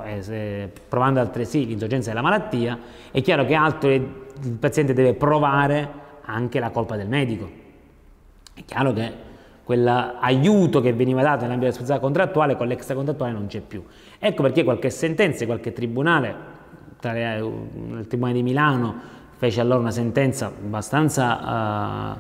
eh, 0.06 0.72
provando 0.88 1.20
altresì 1.20 1.66
l'insorgenza 1.66 2.10
della 2.10 2.22
malattia, 2.22 2.78
è 3.12 3.22
chiaro 3.22 3.46
che 3.46 3.56
altro 3.56 3.92
il 3.92 4.58
paziente 4.60 4.94
deve 4.94 5.14
provare 5.14 6.08
anche 6.26 6.60
la 6.60 6.70
colpa 6.70 6.96
del 6.96 7.08
medico. 7.08 7.50
È 8.54 8.64
chiaro 8.66 8.94
che 8.94 9.28
quell'aiuto 9.64 10.82
che 10.82 10.94
veniva 10.94 11.22
dato 11.22 11.44
nell'ambito 11.44 11.72
della 11.72 11.78
responsabilità 11.78 12.00
contrattuale 12.00 12.58
con 12.58 12.68
l'extracontrattuale 12.68 13.32
non 13.32 13.48
c'è 13.48 13.62
più. 13.62 13.84
Ecco 14.20 14.42
perché 14.42 14.64
qualche 14.64 14.90
sentenza, 14.90 15.46
qualche 15.46 15.74
tribunale 15.74 16.58
il 17.02 18.06
Tribunale 18.08 18.36
di 18.36 18.44
Milano 18.44 18.96
fece 19.38 19.62
allora 19.62 19.80
una 19.80 19.92
sentenza 19.92 20.48
abbastanza 20.48 22.14
uh, 22.14 22.18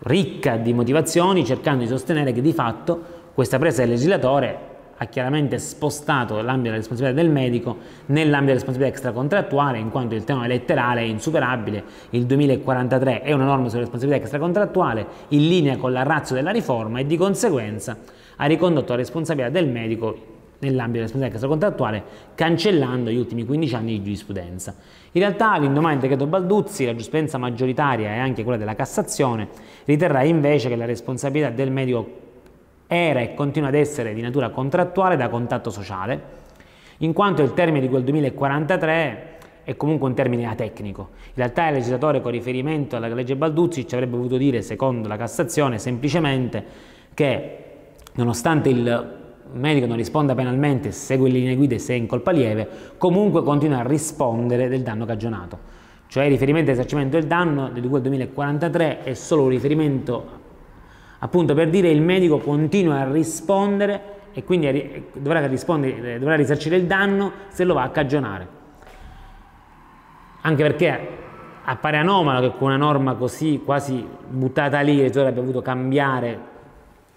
ricca 0.00 0.56
di 0.56 0.72
motivazioni 0.72 1.44
cercando 1.44 1.82
di 1.82 1.88
sostenere 1.88 2.32
che 2.32 2.40
di 2.40 2.52
fatto 2.52 3.14
questa 3.34 3.58
presa 3.58 3.80
del 3.80 3.90
legislatore 3.90 4.74
ha 4.98 5.04
chiaramente 5.06 5.58
spostato 5.58 6.36
l'ambito 6.36 6.70
della 6.70 6.76
responsabilità 6.76 7.20
del 7.20 7.30
medico 7.30 7.76
nell'ambito 8.06 8.52
della 8.52 8.54
responsabilità 8.54 8.94
extracontrattuale, 8.94 9.78
in 9.78 9.90
quanto 9.90 10.14
il 10.14 10.24
tema 10.24 10.46
letterale 10.46 11.00
è 11.00 11.04
insuperabile, 11.04 11.84
il 12.10 12.24
2043 12.24 13.22
è 13.22 13.32
una 13.32 13.44
norma 13.44 13.68
sulla 13.68 13.82
responsabilità 13.82 14.22
extracontrattuale 14.22 15.06
in 15.28 15.48
linea 15.48 15.76
con 15.76 15.92
la 15.92 16.02
razza 16.02 16.32
della 16.32 16.50
riforma 16.50 17.00
e 17.00 17.06
di 17.06 17.16
conseguenza 17.16 17.98
ha 18.36 18.46
ricondotto 18.46 18.92
la 18.92 18.98
responsabilità 18.98 19.50
del 19.50 19.68
medico 19.68 20.34
nell'ambito 20.58 21.04
della 21.04 21.04
responsabilità 21.04 21.34
extracontrattuale, 21.34 22.02
cancellando 22.34 23.10
gli 23.10 23.16
ultimi 23.16 23.44
15 23.44 23.74
anni 23.74 23.92
di 23.92 24.02
giurisprudenza. 24.02 24.74
In 25.12 25.20
realtà, 25.20 25.52
all'indomani 25.52 25.98
del 25.98 26.08
decreto 26.08 26.26
Balduzzi, 26.26 26.84
la 26.84 26.90
giurisprudenza 26.90 27.38
maggioritaria 27.38 28.14
e 28.14 28.18
anche 28.18 28.42
quella 28.42 28.58
della 28.58 28.74
Cassazione 28.74 29.48
riterrà 29.84 30.22
invece 30.22 30.68
che 30.68 30.76
la 30.76 30.84
responsabilità 30.84 31.50
del 31.50 31.70
medico 31.70 32.24
era 32.86 33.20
e 33.20 33.34
continua 33.34 33.68
ad 33.68 33.74
essere 33.74 34.14
di 34.14 34.20
natura 34.20 34.50
contrattuale 34.50 35.16
da 35.16 35.28
contatto 35.28 35.70
sociale, 35.70 36.34
in 36.98 37.12
quanto 37.12 37.42
il 37.42 37.52
termine 37.52 37.80
di 37.80 37.88
quel 37.88 38.04
2043 38.04 39.34
è 39.64 39.76
comunque 39.76 40.08
un 40.08 40.14
termine 40.14 40.46
atecnico. 40.46 41.08
In 41.26 41.34
realtà 41.34 41.66
il 41.68 41.74
legislatore 41.74 42.20
con 42.20 42.30
riferimento 42.30 42.96
alla 42.96 43.08
legge 43.08 43.34
Balduzzi 43.36 43.86
ci 43.86 43.94
avrebbe 43.94 44.16
voluto 44.16 44.36
dire, 44.36 44.62
secondo 44.62 45.08
la 45.08 45.16
Cassazione, 45.16 45.78
semplicemente 45.78 46.64
che 47.12 47.58
nonostante 48.14 48.68
il 48.68 49.24
medico 49.52 49.86
non 49.86 49.96
risponda 49.96 50.34
penalmente, 50.34 50.92
segue 50.92 51.30
le 51.30 51.38
linee 51.38 51.56
guida 51.56 51.78
se 51.78 51.94
è 51.94 51.96
in 51.96 52.06
colpa 52.06 52.30
lieve, 52.30 52.68
comunque 52.98 53.42
continua 53.42 53.78
a 53.78 53.82
rispondere 53.86 54.68
del 54.68 54.82
danno 54.82 55.04
cagionato. 55.04 55.58
Cioè 56.08 56.24
il 56.24 56.30
riferimento 56.30 56.70
all'esercimento 56.70 57.18
del 57.18 57.26
danno 57.26 57.70
cui 57.72 58.00
2043 58.00 59.02
è 59.02 59.14
solo 59.14 59.42
un 59.42 59.48
riferimento 59.48 60.44
appunto 61.18 61.54
per 61.54 61.70
dire 61.70 61.90
il 61.90 62.02
medico 62.02 62.38
continua 62.38 63.00
a 63.00 63.10
rispondere 63.10 64.14
e 64.32 64.44
quindi 64.44 65.06
dovrà, 65.14 65.40
dovrà 65.48 66.34
risarcire 66.34 66.76
il 66.76 66.84
danno 66.84 67.32
se 67.48 67.64
lo 67.64 67.74
va 67.74 67.82
a 67.82 67.88
cagionare. 67.88 68.48
Anche 70.42 70.62
perché 70.62 71.08
appare 71.64 71.96
anomalo 71.96 72.40
che 72.40 72.56
con 72.56 72.68
una 72.68 72.76
norma 72.76 73.14
così 73.14 73.62
quasi 73.64 74.06
buttata 74.28 74.80
lì 74.80 74.98
il 74.98 75.18
abbia 75.18 75.32
dovuto 75.32 75.62
cambiare 75.62 76.54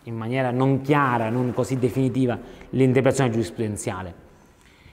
in 0.04 0.16
maniera 0.16 0.52
non 0.52 0.82
chiara, 0.82 1.30
non 1.30 1.54
così 1.54 1.78
definitiva, 1.78 2.38
l'interpretazione 2.72 3.32
giurisprudenziale. 3.32 4.28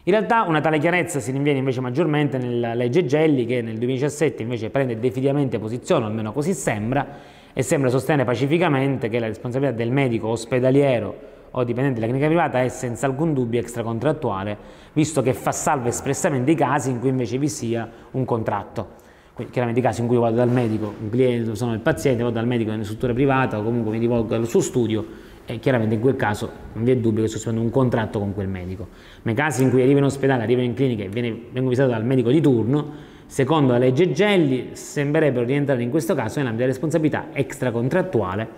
In 0.04 0.12
realtà 0.12 0.42
una 0.42 0.60
tale 0.60 0.78
chiarezza 0.78 1.18
si 1.18 1.32
rinviene 1.32 1.58
invece 1.58 1.80
maggiormente 1.80 2.38
nella 2.38 2.74
legge 2.74 3.04
Gelli 3.06 3.44
che 3.44 3.60
nel 3.60 3.76
2017 3.76 4.42
invece 4.42 4.70
prende 4.70 4.98
definitivamente 5.00 5.58
posizione, 5.58 6.04
almeno 6.04 6.32
così 6.32 6.54
sembra, 6.54 7.34
e 7.52 7.62
sembra 7.62 7.88
sostenere 7.88 8.24
pacificamente 8.24 9.08
che 9.08 9.18
la 9.18 9.26
responsabilità 9.26 9.74
del 9.74 9.90
medico 9.90 10.28
ospedaliero 10.28 11.34
o 11.50 11.64
dipendente 11.64 12.00
della 12.00 12.12
clinica 12.12 12.26
privata 12.26 12.62
è 12.62 12.68
senza 12.68 13.06
alcun 13.06 13.32
dubbio 13.32 13.58
extracontrattuale, 13.58 14.56
visto 14.92 15.22
che 15.22 15.32
fa 15.32 15.52
salvo 15.52 15.88
espressamente 15.88 16.50
i 16.50 16.54
casi 16.54 16.90
in 16.90 17.00
cui 17.00 17.08
invece 17.08 17.38
vi 17.38 17.48
sia 17.48 17.90
un 18.10 18.24
contratto. 18.24 19.04
Chiaramente 19.50 19.80
i 19.80 19.82
casi 19.82 20.00
in 20.00 20.06
cui 20.06 20.16
vado 20.16 20.36
dal 20.36 20.48
medico, 20.48 20.94
un 20.98 21.10
cliente, 21.10 21.54
sono 21.56 21.74
il 21.74 21.80
paziente, 21.80 22.22
vado 22.22 22.34
dal 22.34 22.46
medico 22.46 22.72
in 22.72 22.82
struttura 22.84 23.12
privata 23.12 23.58
o 23.58 23.62
comunque 23.62 23.92
mi 23.92 23.98
rivolgo 23.98 24.34
al 24.34 24.46
suo 24.46 24.60
studio 24.60 25.04
e 25.44 25.58
chiaramente 25.58 25.94
in 25.94 26.00
quel 26.00 26.16
caso 26.16 26.50
non 26.72 26.84
vi 26.84 26.92
è 26.92 26.96
dubbio 26.96 27.22
che 27.22 27.28
sto 27.28 27.38
facendo 27.38 27.60
un 27.60 27.68
contratto 27.68 28.18
con 28.18 28.32
quel 28.32 28.48
medico. 28.48 28.88
Nei 29.22 29.34
casi 29.34 29.62
in 29.62 29.68
cui 29.68 29.82
arrivo 29.82 29.98
in 29.98 30.04
ospedale, 30.04 30.42
arrivo 30.42 30.62
in 30.62 30.72
clinica 30.72 31.04
e 31.04 31.08
viene, 31.08 31.38
vengo 31.50 31.68
visitato 31.68 31.92
dal 31.92 32.04
medico 32.04 32.30
di 32.30 32.40
turno, 32.40 32.92
secondo 33.26 33.72
la 33.72 33.78
legge 33.78 34.10
Gelli 34.10 34.70
sembrerebbero 34.72 35.44
rientrare 35.44 35.82
in 35.82 35.90
questo 35.90 36.14
caso 36.14 36.38
nell'ambito 36.38 36.62
della 36.62 36.72
responsabilità 36.72 37.26
extracontrattuale 37.32 38.48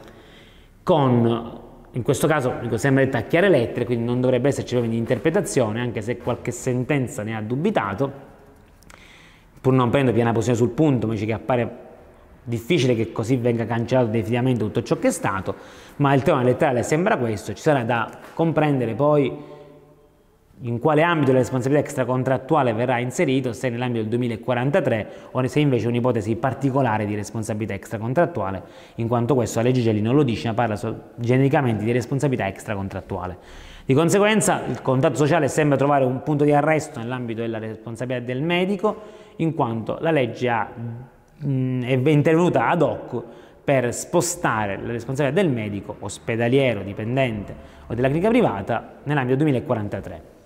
con 0.85 1.67
in 1.93 2.03
questo 2.03 2.27
caso 2.27 2.55
dico, 2.61 2.77
sembra 2.77 3.05
detta 3.05 3.19
a 3.19 3.23
chiare 3.23 3.49
lettere, 3.49 3.85
quindi 3.85 4.05
non 4.05 4.21
dovrebbe 4.21 4.49
esserci 4.49 4.73
proprio 4.75 4.93
di 4.93 4.99
interpretazione, 4.99 5.81
anche 5.81 6.03
se 6.03 6.19
qualche 6.19 6.53
sentenza 6.53 7.23
ne 7.23 7.35
ha 7.35 7.41
dubitato, 7.41 8.28
pur 9.69 9.77
non 9.77 9.91
prendo 9.91 10.13
piena 10.15 10.33
posizione 10.33 10.57
sul 10.57 10.71
punto, 10.71 11.07
ma 11.07 11.13
dice 11.13 11.27
che 11.27 11.35
appare 11.35 11.87
difficile 12.43 12.95
che 12.95 13.13
così 13.13 13.37
venga 13.37 13.67
cancellato 13.67 14.07
definitivamente 14.07 14.61
tutto 14.61 14.83
ciò 14.83 14.99
che 14.99 15.09
è 15.09 15.11
stato, 15.11 15.55
ma 15.97 16.15
il 16.15 16.23
tema 16.23 16.43
letterale 16.43 16.83
sembra 16.83 17.19
questo, 17.19 17.53
ci 17.53 17.61
sarà 17.61 17.85
da 17.85 18.09
comprendere 18.33 18.95
poi 18.95 19.57
in 20.63 20.79
quale 20.79 21.03
ambito 21.03 21.33
la 21.33 21.39
responsabilità 21.39 21.85
extracontrattuale 21.85 22.73
verrà 22.73 22.99
inserito, 22.99 23.53
se 23.53 23.69
nell'ambito 23.69 24.01
del 24.01 24.09
2043 24.09 25.09
o 25.33 25.47
se 25.47 25.61
invece 25.61 25.85
è 25.85 25.89
un'ipotesi 25.89 26.35
particolare 26.37 27.05
di 27.05 27.15
responsabilità 27.15 27.75
extracontrattuale, 27.75 28.63
in 28.95 29.07
quanto 29.07 29.35
questo 29.35 29.59
la 29.59 29.67
legge 29.67 29.83
Gelli 29.83 30.01
non 30.01 30.15
lo 30.15 30.23
dice, 30.23 30.49
ma 30.49 30.55
parla 30.55 30.79
genericamente 31.17 31.85
di 31.85 31.93
responsabilità 31.93 32.49
extracontrattuale. 32.49 33.67
Di 33.85 33.95
conseguenza 33.95 34.63
il 34.69 34.83
contatto 34.83 35.17
sociale 35.17 35.49
sembra 35.49 35.79
trovare 35.79 36.05
un 36.05 36.23
punto 36.23 36.45
di 36.45 36.53
arresto 36.53 36.99
nell'ambito 36.99 37.41
della 37.41 37.59
responsabilità 37.59 38.27
del 38.27 38.43
medico, 38.43 38.97
in 39.39 39.55
quanto 39.55 39.99
la 40.01 40.11
legge 40.11 40.49
ha, 40.49 40.69
mh, 41.39 41.83
è 41.83 42.11
intervenuta 42.11 42.69
ad 42.69 42.83
hoc 42.83 43.23
per 43.65 43.93
spostare 43.93 44.79
la 44.81 44.93
responsabilità 44.93 45.43
del 45.43 45.53
medico, 45.53 45.97
ospedaliero, 45.99 46.83
dipendente 46.83 47.55
o 47.87 47.95
della 47.95 48.09
clinica 48.09 48.31
privata 48.31 48.95
nell'ambito 49.03 49.37
2043. 49.39 50.37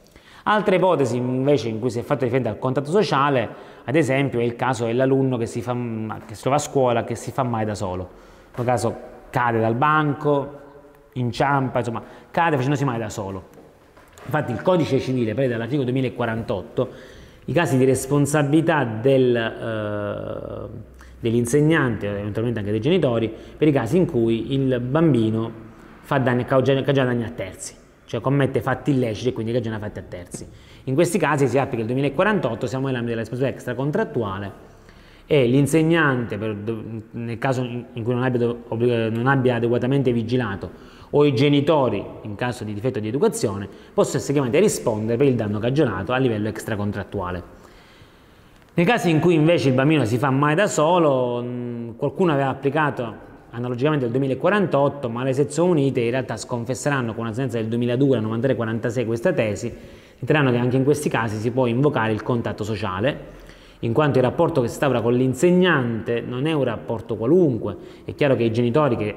Altre 0.44 0.76
ipotesi 0.76 1.16
invece 1.16 1.68
in 1.68 1.78
cui 1.78 1.88
si 1.88 2.00
è 2.00 2.02
fatto 2.02 2.24
riferimento 2.24 2.48
al 2.48 2.58
contatto 2.58 2.90
sociale, 2.90 3.48
ad 3.84 3.94
esempio 3.94 4.40
è 4.40 4.42
il 4.42 4.56
caso 4.56 4.86
dell'alunno 4.86 5.36
che, 5.36 5.46
si, 5.46 5.60
che 5.60 6.34
si 6.34 6.40
trova 6.40 6.56
a 6.56 6.58
scuola 6.58 7.04
che 7.04 7.14
si 7.14 7.30
fa 7.30 7.44
mai 7.44 7.64
da 7.64 7.76
solo. 7.76 8.02
In 8.02 8.54
questo 8.54 8.64
caso 8.64 8.96
cade 9.30 9.60
dal 9.60 9.76
banco, 9.76 10.60
inciampa, 11.12 11.78
insomma, 11.78 12.02
cade 12.30 12.56
facendosi 12.56 12.84
male 12.84 12.98
da 12.98 13.08
solo. 13.08 13.44
Infatti 14.24 14.50
il 14.50 14.62
codice 14.62 14.98
civile 14.98 15.32
prevede 15.32 15.54
all'articolo 15.54 15.84
2048 15.84 16.88
i 17.46 17.52
casi 17.52 17.76
di 17.76 17.84
responsabilità 17.84 18.84
del, 18.84 19.36
eh, 19.36 20.90
dell'insegnante, 21.18 22.08
eventualmente 22.08 22.60
anche 22.60 22.70
dei 22.72 22.80
genitori, 22.80 23.32
per 23.56 23.68
i 23.68 23.72
casi 23.72 23.96
in 23.96 24.06
cui 24.06 24.52
il 24.52 24.80
bambino 24.80 25.70
fa 26.00 26.18
danni, 26.18 26.44
cagiona 26.44 26.82
danni 26.82 27.24
a 27.24 27.30
terzi, 27.30 27.74
cioè 28.04 28.20
commette 28.20 28.60
fatti 28.60 28.90
illeciti 28.90 29.28
e 29.28 29.32
quindi 29.32 29.52
cagiona 29.52 29.78
fatti 29.78 29.98
a 29.98 30.02
terzi. 30.02 30.46
In 30.84 30.94
questi 30.94 31.18
casi 31.18 31.46
si 31.46 31.58
applica 31.58 31.82
il 31.82 31.88
2048, 31.88 32.66
siamo 32.66 32.86
nell'ambito 32.86 33.14
della 33.14 33.22
responsabilità 33.22 33.58
extracontrattuale 33.58 34.70
e 35.26 35.46
l'insegnante, 35.46 36.36
nel 36.36 37.38
caso 37.38 37.62
in 37.62 38.02
cui 38.02 38.14
non 38.14 38.24
abbia, 38.24 38.54
non 39.08 39.26
abbia 39.26 39.54
adeguatamente 39.54 40.12
vigilato 40.12 40.70
o 41.14 41.24
i 41.24 41.34
genitori, 41.34 42.04
in 42.22 42.34
caso 42.36 42.64
di 42.64 42.72
difetto 42.72 42.98
di 42.98 43.08
educazione, 43.08 43.68
possono 43.92 44.18
essere 44.18 44.34
chiamati 44.34 44.56
a 44.56 44.60
rispondere 44.60 45.18
per 45.18 45.26
il 45.26 45.34
danno 45.34 45.58
cagionato 45.58 46.12
a 46.12 46.16
livello 46.16 46.48
extracontrattuale. 46.48 47.60
Nei 48.74 48.86
casi 48.86 49.10
in 49.10 49.20
cui 49.20 49.34
invece 49.34 49.68
il 49.68 49.74
bambino 49.74 50.06
si 50.06 50.16
fa 50.16 50.30
mai 50.30 50.54
da 50.54 50.66
solo, 50.66 51.44
qualcuno 51.96 52.32
aveva 52.32 52.48
applicato 52.48 53.30
analogicamente 53.50 54.06
il 54.06 54.10
2048, 54.10 55.10
ma 55.10 55.22
le 55.24 55.34
sezioni 55.34 55.70
unite 55.70 56.00
in 56.00 56.10
realtà 56.10 56.38
sconfesseranno 56.38 57.12
con 57.12 57.24
una 57.24 57.34
sentenza 57.34 57.58
del 57.58 57.68
2002, 57.68 58.16
la 58.16 58.22
9346, 58.22 59.04
questa 59.04 59.32
tesi, 59.34 59.70
riterranno 60.18 60.50
che 60.50 60.56
anche 60.56 60.76
in 60.76 60.84
questi 60.84 61.10
casi 61.10 61.36
si 61.36 61.50
può 61.50 61.66
invocare 61.66 62.12
il 62.12 62.22
contatto 62.22 62.64
sociale, 62.64 63.40
in 63.80 63.92
quanto 63.92 64.18
il 64.18 64.24
rapporto 64.24 64.62
che 64.62 64.68
si 64.68 64.74
instaura 64.74 65.02
con 65.02 65.12
l'insegnante 65.12 66.22
non 66.22 66.46
è 66.46 66.52
un 66.52 66.64
rapporto 66.64 67.16
qualunque, 67.16 67.76
è 68.06 68.14
chiaro 68.14 68.36
che 68.36 68.44
i 68.44 68.52
genitori 68.52 68.96
che 68.96 69.16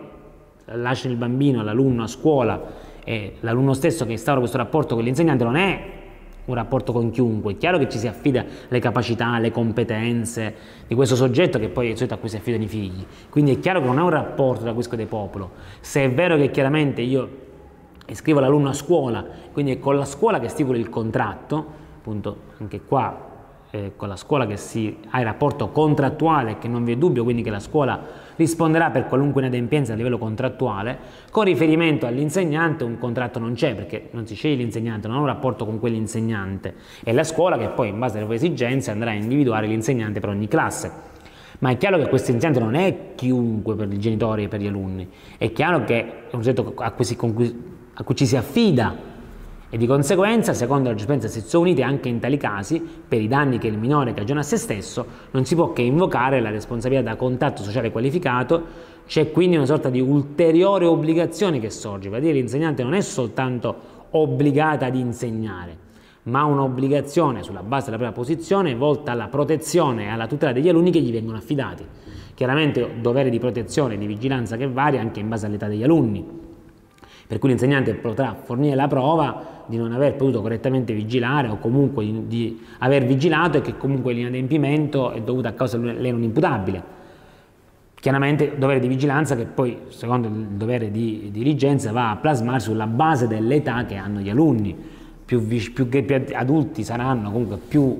lasciano 0.65 1.13
il 1.13 1.19
bambino, 1.19 1.63
l'alunno 1.63 2.03
a 2.03 2.07
scuola 2.07 2.62
e 3.03 3.36
l'alunno 3.41 3.74
stesso 3.74 4.05
che 4.05 4.12
instaura 4.12 4.39
questo 4.39 4.57
rapporto 4.57 4.95
con 4.95 5.03
l'insegnante 5.03 5.43
non 5.43 5.55
è 5.55 5.93
un 6.45 6.53
rapporto 6.53 6.91
con 6.91 7.10
chiunque, 7.10 7.53
è 7.53 7.57
chiaro 7.57 7.77
che 7.77 7.89
ci 7.89 7.98
si 7.98 8.07
affida 8.07 8.45
alle 8.69 8.79
capacità, 8.79 9.27
alle 9.27 9.51
competenze 9.51 10.55
di 10.88 10.93
questo 10.93 11.15
soggetto 11.15 11.57
che 11.57 11.69
poi 11.69 11.88
è 11.88 11.89
il 11.91 11.98
soggetto 11.98 12.15
a 12.15 12.17
cui 12.17 12.29
si 12.29 12.36
affidano 12.36 12.63
i 12.63 12.67
figli, 12.67 13.03
quindi 13.29 13.55
è 13.55 13.60
chiaro 13.60 13.79
che 13.79 13.88
non 13.88 13.98
è 13.98 14.01
un 14.01 14.10
rapporto 14.10 14.62
da 14.62 14.67
d'acquisto 14.67 14.95
del 14.95 15.07
popolo, 15.07 15.51
se 15.79 16.03
è 16.03 16.12
vero 16.12 16.36
che 16.38 16.51
chiaramente 16.51 17.01
io 17.01 17.43
iscrivo 18.07 18.39
l'alunno 18.39 18.69
a 18.69 18.74
scuola, 18.74 19.25
quindi 19.51 19.74
è 19.74 19.79
con 19.79 19.98
la 19.98 20.05
scuola 20.05 20.39
che 20.39 20.48
stipolo 20.48 20.77
il 20.77 20.89
contratto, 20.89 21.65
appunto 21.98 22.38
anche 22.60 22.81
qua 22.81 23.34
eh, 23.75 23.91
con 23.98 24.08
la 24.08 24.15
scuola 24.15 24.48
che 24.48 24.55
si 24.55 24.98
ha 25.10 25.20
il 25.20 25.25
rapporto 25.25 25.70
contrattuale, 25.70 26.58
che 26.58 26.70
non 26.70 26.86
vi 26.86 26.94
è 26.94 26.96
dubbio 26.96 27.24
quindi 27.24 27.41
che 27.41 27.50
la 27.50 27.60
scuola 27.60 28.24
risponderà 28.38 28.89
per 28.89 29.05
qualunque 29.08 29.41
inadempienza 29.41 29.91
a 29.91 29.96
livello 29.98 30.17
contrattuale, 30.17 30.98
con 31.29 31.44
riferimento 31.44 32.05
all'insegnante 32.05 32.86
un 32.86 32.98
contratto 32.98 33.38
non 33.39 33.53
c'è 33.53 33.75
perché 33.75 34.10
non 34.12 34.25
si 34.25 34.36
sceglie 34.36 34.55
l'insegnante, 34.55 35.08
non 35.08 35.17
ha 35.17 35.20
un 35.20 35.25
rapporto 35.25 35.65
con 35.65 35.79
quell'insegnante, 35.79 36.75
è 37.03 37.12
la 37.12 37.24
scuola 37.24 37.58
che 37.58 37.67
poi 37.67 37.89
in 37.89 38.00
base 38.00 38.17
alle 38.17 38.25
proprie 38.25 38.38
esigenze 38.38 38.91
andrà 38.91 39.12
a 39.12 39.15
individuare 39.15 39.67
l'insegnante 39.67 40.20
per 40.20 40.29
ogni 40.29 40.48
classe. 40.48 41.13
Ma 41.60 41.70
è 41.70 41.77
chiaro 41.77 41.98
che 41.98 42.08
questo 42.08 42.32
insegnante 42.32 42.60
non 42.60 42.75
è 42.75 43.13
chiunque 43.15 43.75
per 43.75 43.91
i 43.91 44.00
genitori 44.00 44.44
e 44.44 44.48
per 44.48 44.62
gli 44.62 44.67
alunni, 44.67 45.10
è 45.38 45.51
chiaro 45.51 45.84
che 45.84 46.29
è 46.29 46.36
un 46.36 46.44
soggetto 46.44 46.74
a 46.77 46.91
cui, 46.91 47.03
si, 47.03 47.17
a 47.94 48.03
cui 48.03 48.15
ci 48.15 48.25
si 48.25 48.38
affida 48.38 49.13
e 49.69 49.77
di 49.77 49.88
conseguenza, 49.88 50.53
secondo 50.53 50.89
la 50.89 50.95
giurisprudenza 50.95 51.27
sezioni 51.27 51.72
unite, 51.72 51.84
anche 51.84 52.07
in 52.07 52.19
tali 52.19 52.38
casi, 52.38 52.79
per 52.79 53.19
i 53.19 53.27
danni 53.27 53.57
che 53.57 53.67
il 53.67 53.77
minore 53.77 54.13
cagiona 54.13 54.41
a 54.41 54.43
se 54.43 54.57
stesso, 54.57 55.05
non 55.31 55.43
si 55.45 55.55
può 55.55 55.74
che 55.74 55.81
invocare 55.81 56.39
la 56.39 56.51
responsabilità 56.51 57.10
da 57.10 57.15
contatto 57.15 57.63
sociale 57.63 57.91
qualificato, 57.91 58.93
c'è 59.07 59.31
quindi 59.31 59.55
una 59.55 59.65
sorta 59.65 59.89
di 59.89 60.00
ulteriore 60.00 60.86
obbligazione 60.86 61.60
che 61.60 61.69
sorge, 61.69 62.10
vale 62.10 62.22
dire 62.22 62.34
l'insegnante 62.34 62.84
non 62.84 62.93
è 62.93 63.01
soltanto 63.01 63.93
obbligata 64.12 64.86
ad 64.86 64.95
insegnare, 64.95 65.77
ma 66.24 66.43
un'obbligazione 66.43 67.43
sulla 67.43 67.62
base 67.62 67.86
della 67.86 67.98
propria 67.98 68.24
posizione 68.24 68.75
volta 68.75 69.12
alla 69.12 69.27
protezione 69.27 70.05
e 70.05 70.10
alla 70.10 70.27
tutela 70.27 70.51
degli 70.51 70.69
alunni 70.69 70.91
che 70.91 71.01
gli 71.01 71.12
vengono 71.12 71.38
affidati. 71.38 71.86
Chiaramente 72.34 72.95
dovere 73.00 73.29
di 73.29 73.39
protezione 73.39 73.93
e 73.93 73.98
di 73.98 74.05
vigilanza 74.05 74.57
che 74.57 74.67
varia 74.67 75.01
anche 75.01 75.19
in 75.19 75.29
base 75.29 75.45
all'età 75.45 75.67
degli 75.67 75.84
alunni, 75.84 76.25
per 77.27 77.39
cui 77.39 77.50
l'insegnante 77.50 77.93
potrà 77.95 78.36
fornire 78.36 78.75
la 78.75 78.88
prova 78.88 79.55
di 79.67 79.77
non 79.77 79.91
aver 79.91 80.15
potuto 80.15 80.41
correttamente 80.41 80.93
vigilare 80.93 81.48
o 81.48 81.57
comunque 81.57 82.05
di, 82.05 82.27
di 82.27 82.65
aver 82.79 83.05
vigilato 83.05 83.57
e 83.57 83.62
che 83.62 83.77
comunque 83.77 84.13
l'inadempimento 84.13 85.12
è 85.12 85.22
dovuto 85.22 85.48
a 85.48 85.51
causa 85.51 85.77
di 85.77 85.93
lei 86.00 86.12
non 86.12 86.24
imputabile. 86.24 87.03
Chiaramente 87.93 88.55
dovere 88.57 88.79
di 88.79 88.88
vigilanza 88.88 89.36
che 89.36 89.45
poi, 89.45 89.77
secondo 89.88 90.27
il 90.27 90.34
dovere 90.34 90.91
di 90.91 91.29
dirigenza, 91.31 91.91
va 91.91 92.12
a 92.12 92.15
plasmarsi 92.17 92.69
sulla 92.69 92.86
base 92.86 93.27
dell'età 93.27 93.86
che 93.86 93.95
hanno 93.95 94.19
gli 94.19 94.29
alunni. 94.29 94.75
Più, 95.25 95.45
più, 95.48 95.89
più 95.89 96.24
adulti 96.34 96.84
saranno, 96.84 97.31
comunque 97.31 97.57
più 97.57 98.00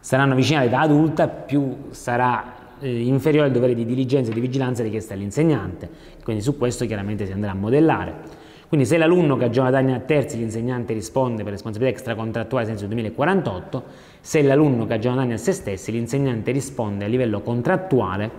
saranno 0.00 0.34
vicini 0.34 0.58
all'età 0.58 0.80
adulta, 0.80 1.28
più 1.28 1.76
sarà 1.90 2.62
eh, 2.80 3.02
inferiore 3.02 3.46
al 3.46 3.52
dovere 3.52 3.74
di 3.74 3.84
diligenza 3.84 4.32
e 4.32 4.34
di 4.34 4.40
vigilanza 4.40 4.82
richiesto 4.82 5.12
all'insegnante. 5.12 5.88
Quindi 6.24 6.42
su 6.42 6.58
questo 6.58 6.84
chiaramente 6.84 7.24
si 7.24 7.30
andrà 7.30 7.52
a 7.52 7.54
modellare. 7.54 8.40
Quindi 8.72 8.88
se 8.88 8.96
l'alunno 8.96 9.36
cagiona 9.36 9.68
danni 9.68 9.92
a 9.92 9.98
terzi, 9.98 10.38
l'insegnante 10.38 10.94
risponde 10.94 11.42
per 11.42 11.52
responsabilità 11.52 11.94
extracontrattuale 11.94 12.64
senso 12.64 12.86
2048, 12.86 13.82
se 14.18 14.40
l'alunno 14.40 14.86
cagiona 14.86 15.16
danni 15.16 15.34
a 15.34 15.36
se 15.36 15.52
stessi, 15.52 15.92
l'insegnante 15.92 16.52
risponde 16.52 17.04
a 17.04 17.08
livello 17.08 17.42
contrattuale 17.42 18.30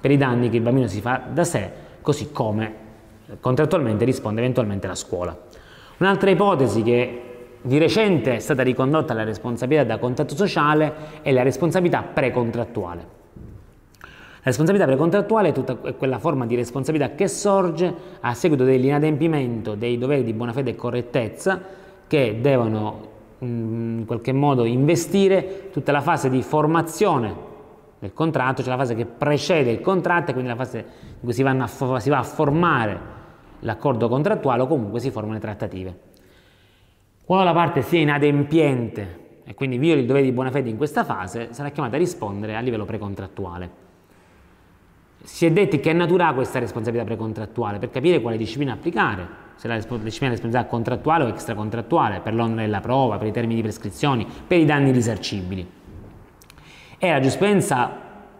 per 0.00 0.10
i 0.10 0.16
danni 0.16 0.48
che 0.48 0.56
il 0.56 0.62
bambino 0.62 0.88
si 0.88 1.00
fa 1.00 1.22
da 1.32 1.44
sé, 1.44 1.70
così 2.00 2.32
come 2.32 2.74
contrattualmente 3.38 4.04
risponde 4.04 4.40
eventualmente 4.40 4.88
la 4.88 4.96
scuola. 4.96 5.38
Un'altra 5.98 6.30
ipotesi 6.30 6.82
che 6.82 7.22
di 7.62 7.78
recente 7.78 8.34
è 8.34 8.40
stata 8.40 8.64
ricondotta 8.64 9.12
alla 9.12 9.22
responsabilità 9.22 9.84
da 9.84 9.98
contatto 9.98 10.34
sociale 10.34 11.22
è 11.22 11.30
la 11.30 11.44
responsabilità 11.44 12.02
precontrattuale. 12.02 13.15
La 14.46 14.52
responsabilità 14.52 14.88
precontrattuale 14.88 15.48
è, 15.48 15.52
tutta, 15.52 15.74
quella 15.74 16.20
forma 16.20 16.46
di 16.46 16.54
responsabilità 16.54 17.16
che 17.16 17.26
sorge 17.26 17.92
a 18.20 18.32
seguito 18.32 18.62
dell'inadempimento 18.62 19.74
dei 19.74 19.98
doveri 19.98 20.22
di 20.22 20.32
buona 20.32 20.52
fede 20.52 20.70
e 20.70 20.76
correttezza 20.76 21.60
che 22.06 22.38
devono 22.40 23.08
in 23.40 24.04
qualche 24.06 24.30
modo 24.30 24.64
investire 24.64 25.70
tutta 25.72 25.90
la 25.90 26.00
fase 26.00 26.30
di 26.30 26.42
formazione 26.42 27.34
del 27.98 28.12
contratto, 28.12 28.62
cioè 28.62 28.70
la 28.70 28.78
fase 28.78 28.94
che 28.94 29.04
precede 29.04 29.72
il 29.72 29.80
contratto 29.80 30.30
e 30.30 30.32
quindi 30.34 30.50
la 30.50 30.56
fase 30.56 30.78
in 30.78 31.24
cui 31.24 31.32
si, 31.32 31.42
a, 31.42 31.66
si 31.98 32.08
va 32.08 32.18
a 32.18 32.22
formare 32.22 33.00
l'accordo 33.60 34.08
contrattuale 34.08 34.62
o 34.62 34.68
comunque 34.68 35.00
si 35.00 35.10
formano 35.10 35.34
le 35.34 35.40
trattative. 35.40 35.98
Quando 37.24 37.44
la 37.44 37.52
parte 37.52 37.82
sia 37.82 37.98
inadempiente 37.98 39.40
e 39.42 39.54
quindi 39.54 39.76
violi 39.76 40.02
il 40.02 40.06
dovere 40.06 40.24
di 40.24 40.30
buona 40.30 40.52
fede 40.52 40.70
in 40.70 40.76
questa 40.76 41.02
fase, 41.02 41.48
sarà 41.50 41.70
chiamata 41.70 41.96
a 41.96 41.98
rispondere 41.98 42.54
a 42.54 42.60
livello 42.60 42.84
precontrattuale. 42.84 43.85
Si 45.26 45.44
è 45.44 45.50
detti 45.50 45.80
che 45.80 45.92
natura 45.92 46.28
ha 46.28 46.34
questa 46.34 46.60
responsabilità 46.60 47.04
precontrattuale 47.04 47.80
per 47.80 47.90
capire 47.90 48.20
quale 48.20 48.36
disciplina 48.36 48.74
applicare, 48.74 49.26
se 49.56 49.66
la 49.66 49.74
disciplina 49.74 50.32
è 50.32 50.36
responsabilità 50.36 50.66
contrattuale 50.66 51.24
o 51.24 51.28
extracontrattuale, 51.28 52.20
per 52.20 52.32
l'onere 52.32 52.62
della 52.62 52.80
prova, 52.80 53.18
per 53.18 53.26
i 53.26 53.32
termini 53.32 53.56
di 53.56 53.62
prescrizioni, 53.62 54.24
per 54.46 54.60
i 54.60 54.64
danni 54.64 54.92
risarcibili. 54.92 55.68
E 56.96 57.10
la 57.10 57.16
giurisprudenza 57.16 57.90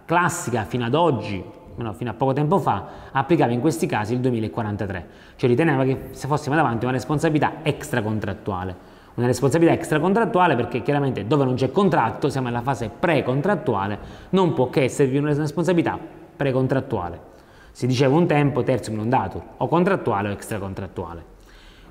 classica 0.05 0.63
fino 0.63 0.85
ad 0.85 0.95
oggi, 0.95 1.43
no, 1.75 1.93
fino 1.93 2.11
a 2.11 2.15
poco 2.15 2.33
tempo 2.33 2.61
fa, 2.61 2.87
applicava 3.11 3.51
in 3.51 3.61
questi 3.61 3.87
casi 3.87 4.15
il 4.15 4.21
2043, 4.21 5.07
cioè 5.35 5.51
riteneva 5.51 5.83
che 5.83 6.11
se 6.13 6.29
fossimo 6.29 6.55
davanti 6.55 6.85
a 6.85 6.89
una 6.89 6.97
responsabilità 6.97 7.65
extracontrattuale. 7.65 8.95
Una 9.17 9.27
responsabilità 9.27 9.75
extracontrattuale 9.75 10.55
perché 10.55 10.83
chiaramente 10.83 11.27
dove 11.27 11.45
non 11.45 11.57
c'è 11.57 11.73
contratto, 11.73 12.29
siamo 12.29 12.47
nella 12.47 12.63
fase 12.63 12.91
precontrattuale, 12.97 13.99
non 14.31 14.53
può 14.53 14.71
che 14.71 14.85
esservi 14.85 15.19
una 15.19 15.35
responsabilità 15.35 16.25
precontrattuale. 16.37 17.35
Si 17.73 17.87
diceva 17.87 18.17
un 18.17 18.27
tempo 18.27 18.63
terzium 18.63 18.97
non 18.97 19.09
datur, 19.09 19.43
o 19.57 19.69
contrattuale 19.69 20.29
o 20.29 20.33
extracontrattuale. 20.33 21.25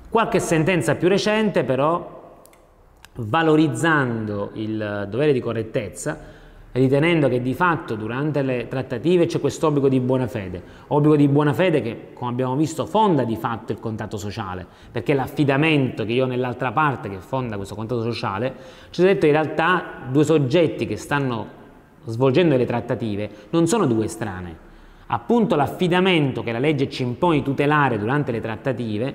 Qualche 0.08 0.38
sentenza 0.40 0.94
più 0.94 1.08
recente 1.08 1.64
però, 1.64 2.42
valorizzando 3.16 4.50
il 4.54 5.06
dovere 5.08 5.32
di 5.32 5.40
correttezza, 5.40 6.34
ritenendo 6.72 7.28
che 7.28 7.40
di 7.40 7.54
fatto 7.54 7.94
durante 7.94 8.42
le 8.42 8.68
trattative 8.68 9.26
c'è 9.26 9.40
questo 9.40 9.68
obbligo 9.68 9.88
di 9.88 9.98
buona 10.00 10.26
fede, 10.26 10.62
obbligo 10.88 11.16
di 11.16 11.28
buona 11.28 11.52
fede 11.52 11.80
che, 11.80 12.08
come 12.12 12.30
abbiamo 12.30 12.54
visto, 12.54 12.84
fonda 12.86 13.24
di 13.24 13.36
fatto 13.36 13.72
il 13.72 13.80
contatto 13.80 14.16
sociale, 14.16 14.66
perché 14.92 15.14
l'affidamento 15.14 16.04
che 16.04 16.12
io 16.12 16.24
ho 16.24 16.28
nell'altra 16.28 16.72
parte 16.72 17.08
che 17.08 17.18
fonda 17.18 17.56
questo 17.56 17.74
contatto 17.74 18.02
sociale, 18.02 18.54
ci 18.90 19.02
ha 19.02 19.04
detto 19.04 19.26
in 19.26 19.32
realtà 19.32 19.84
due 20.10 20.24
soggetti 20.24 20.86
che 20.86 20.96
stanno 20.96 21.64
svolgendo 22.06 22.56
le 22.56 22.64
trattative 22.64 23.30
non 23.50 23.66
sono 23.66 23.86
due 23.86 24.08
strane. 24.08 24.64
Appunto 25.08 25.54
l'affidamento 25.54 26.42
che 26.42 26.52
la 26.52 26.58
legge 26.58 26.90
ci 26.90 27.02
impone 27.02 27.36
di 27.36 27.42
tutelare 27.42 27.98
durante 27.98 28.32
le 28.32 28.40
trattative 28.40 29.14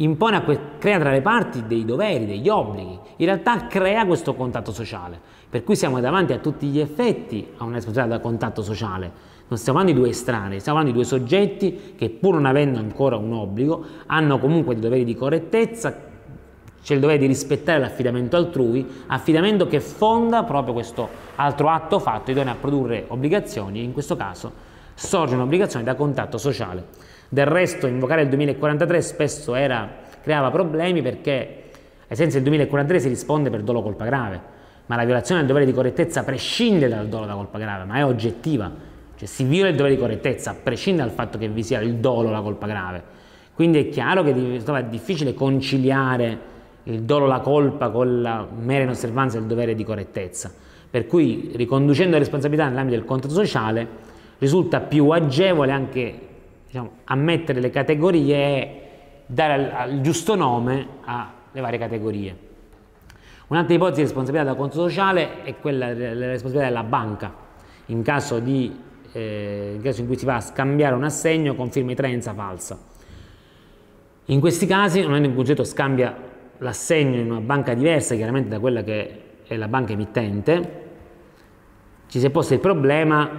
a 0.00 0.42
crea 0.78 0.98
tra 0.98 1.10
le 1.10 1.20
parti 1.20 1.66
dei 1.66 1.84
doveri, 1.84 2.24
degli 2.24 2.48
obblighi, 2.48 2.98
in 3.16 3.26
realtà 3.26 3.66
crea 3.66 4.06
questo 4.06 4.34
contatto 4.34 4.72
sociale, 4.72 5.18
per 5.48 5.64
cui 5.64 5.74
siamo 5.74 5.98
davanti 6.00 6.32
a 6.32 6.38
tutti 6.38 6.68
gli 6.68 6.78
effetti 6.78 7.48
a 7.56 7.64
una 7.64 7.74
responsabilità 7.74 8.16
da 8.16 8.22
contatto 8.22 8.62
sociale. 8.62 9.26
Non 9.48 9.58
stiamo 9.58 9.78
parlando 9.78 9.98
di 9.98 10.06
due 10.06 10.16
estranei, 10.16 10.60
stiamo 10.60 10.78
parlando 10.78 10.90
di 11.00 11.04
due 11.04 11.18
soggetti 11.18 11.94
che 11.96 12.10
pur 12.10 12.34
non 12.34 12.46
avendo 12.46 12.78
ancora 12.78 13.16
un 13.16 13.32
obbligo 13.32 13.84
hanno 14.06 14.38
comunque 14.38 14.74
dei 14.74 14.82
doveri 14.82 15.04
di 15.04 15.14
correttezza 15.14 16.07
c'è 16.88 16.94
il 16.94 17.00
dovere 17.00 17.18
di 17.18 17.26
rispettare 17.26 17.78
l'affidamento 17.78 18.38
altrui, 18.38 19.02
affidamento 19.08 19.66
che 19.66 19.78
fonda 19.78 20.42
proprio 20.44 20.72
questo 20.72 21.06
altro 21.34 21.68
atto 21.68 21.98
fatto, 21.98 22.30
idoneo 22.30 22.54
a 22.54 22.56
produrre 22.56 23.04
obbligazioni, 23.08 23.84
in 23.84 23.92
questo 23.92 24.16
caso 24.16 24.50
sorge 24.94 25.34
un'obbligazione 25.34 25.84
da 25.84 25.94
contatto 25.94 26.38
sociale. 26.38 26.82
Del 27.28 27.44
resto 27.44 27.86
invocare 27.86 28.22
il 28.22 28.28
2043 28.30 29.02
spesso 29.02 29.54
era, 29.54 29.86
creava 30.22 30.50
problemi 30.50 31.02
perché 31.02 31.64
ai 32.08 32.16
sensi 32.16 32.36
del 32.36 32.44
2043 32.44 33.00
si 33.00 33.08
risponde 33.08 33.50
per 33.50 33.60
dolo 33.60 33.82
colpa 33.82 34.06
grave, 34.06 34.40
ma 34.86 34.96
la 34.96 35.04
violazione 35.04 35.40
del 35.40 35.48
dovere 35.48 35.66
di 35.66 35.74
correttezza 35.74 36.24
prescinde 36.24 36.88
dal 36.88 37.06
dolo 37.08 37.26
da 37.26 37.34
colpa 37.34 37.58
grave, 37.58 37.84
ma 37.84 37.96
è 37.96 38.04
oggettiva, 38.06 38.72
cioè 39.14 39.28
si 39.28 39.44
viola 39.44 39.68
il 39.68 39.76
dovere 39.76 39.94
di 39.94 40.00
correttezza 40.00 40.52
a 40.52 40.54
prescindere 40.54 41.06
dal 41.06 41.14
fatto 41.14 41.36
che 41.36 41.48
vi 41.48 41.62
sia 41.62 41.80
il 41.80 41.96
dolo 41.96 42.30
la 42.30 42.40
colpa 42.40 42.66
grave. 42.66 43.02
Quindi 43.52 43.78
è 43.78 43.88
chiaro 43.90 44.22
che 44.22 44.32
è 44.32 44.84
difficile 44.84 45.34
conciliare 45.34 46.47
il 46.88 47.02
dolo, 47.02 47.26
la 47.26 47.40
colpa 47.40 47.90
con 47.90 48.22
la 48.22 48.46
mera 48.50 48.84
inosservanza 48.84 49.38
del 49.38 49.46
dovere 49.46 49.74
di 49.74 49.84
correttezza. 49.84 50.52
Per 50.90 51.06
cui 51.06 51.52
riconducendo 51.54 52.12
le 52.12 52.20
responsabilità 52.20 52.66
nell'ambito 52.66 52.96
del 52.96 53.06
contratto 53.06 53.34
sociale 53.34 53.86
risulta 54.38 54.80
più 54.80 55.10
agevole 55.10 55.72
anche 55.72 56.18
diciamo, 56.66 56.90
ammettere 57.04 57.60
le 57.60 57.70
categorie 57.70 58.36
e 58.36 58.80
dare 59.26 59.90
il 59.90 60.00
giusto 60.00 60.34
nome 60.34 60.86
alle 61.04 61.60
varie 61.60 61.78
categorie. 61.78 62.36
Un'altra 63.48 63.74
ipotesi 63.74 64.00
di 64.00 64.06
responsabilità 64.06 64.50
da 64.50 64.56
contratto 64.56 64.88
sociale 64.88 65.42
è 65.42 65.56
quella 65.58 65.92
della 65.92 66.26
responsabilità 66.26 66.68
della 66.68 66.84
banca, 66.84 67.34
in 67.86 68.02
caso, 68.02 68.38
di, 68.38 68.74
eh, 69.12 69.72
in 69.76 69.82
caso 69.82 70.00
in 70.00 70.06
cui 70.06 70.16
si 70.16 70.24
va 70.24 70.36
a 70.36 70.40
scambiare 70.40 70.94
un 70.94 71.04
assegno 71.04 71.54
con 71.54 71.70
firma 71.70 71.90
di 71.90 71.96
traenza 71.96 72.32
falsa. 72.32 72.78
In 74.26 74.40
questi 74.40 74.66
casi, 74.66 75.00
in 75.00 75.06
cui 75.06 75.16
il 75.22 75.34
soggetto 75.34 75.64
scambia 75.64 76.14
l'assegno 76.58 77.18
in 77.18 77.30
una 77.30 77.40
banca 77.40 77.74
diversa 77.74 78.14
chiaramente 78.14 78.48
da 78.48 78.58
quella 78.58 78.82
che 78.82 79.22
è 79.46 79.56
la 79.56 79.68
banca 79.68 79.92
emittente, 79.92 80.86
ci 82.08 82.20
si 82.20 82.26
è 82.26 82.30
posto 82.30 82.54
il 82.54 82.60
problema 82.60 83.30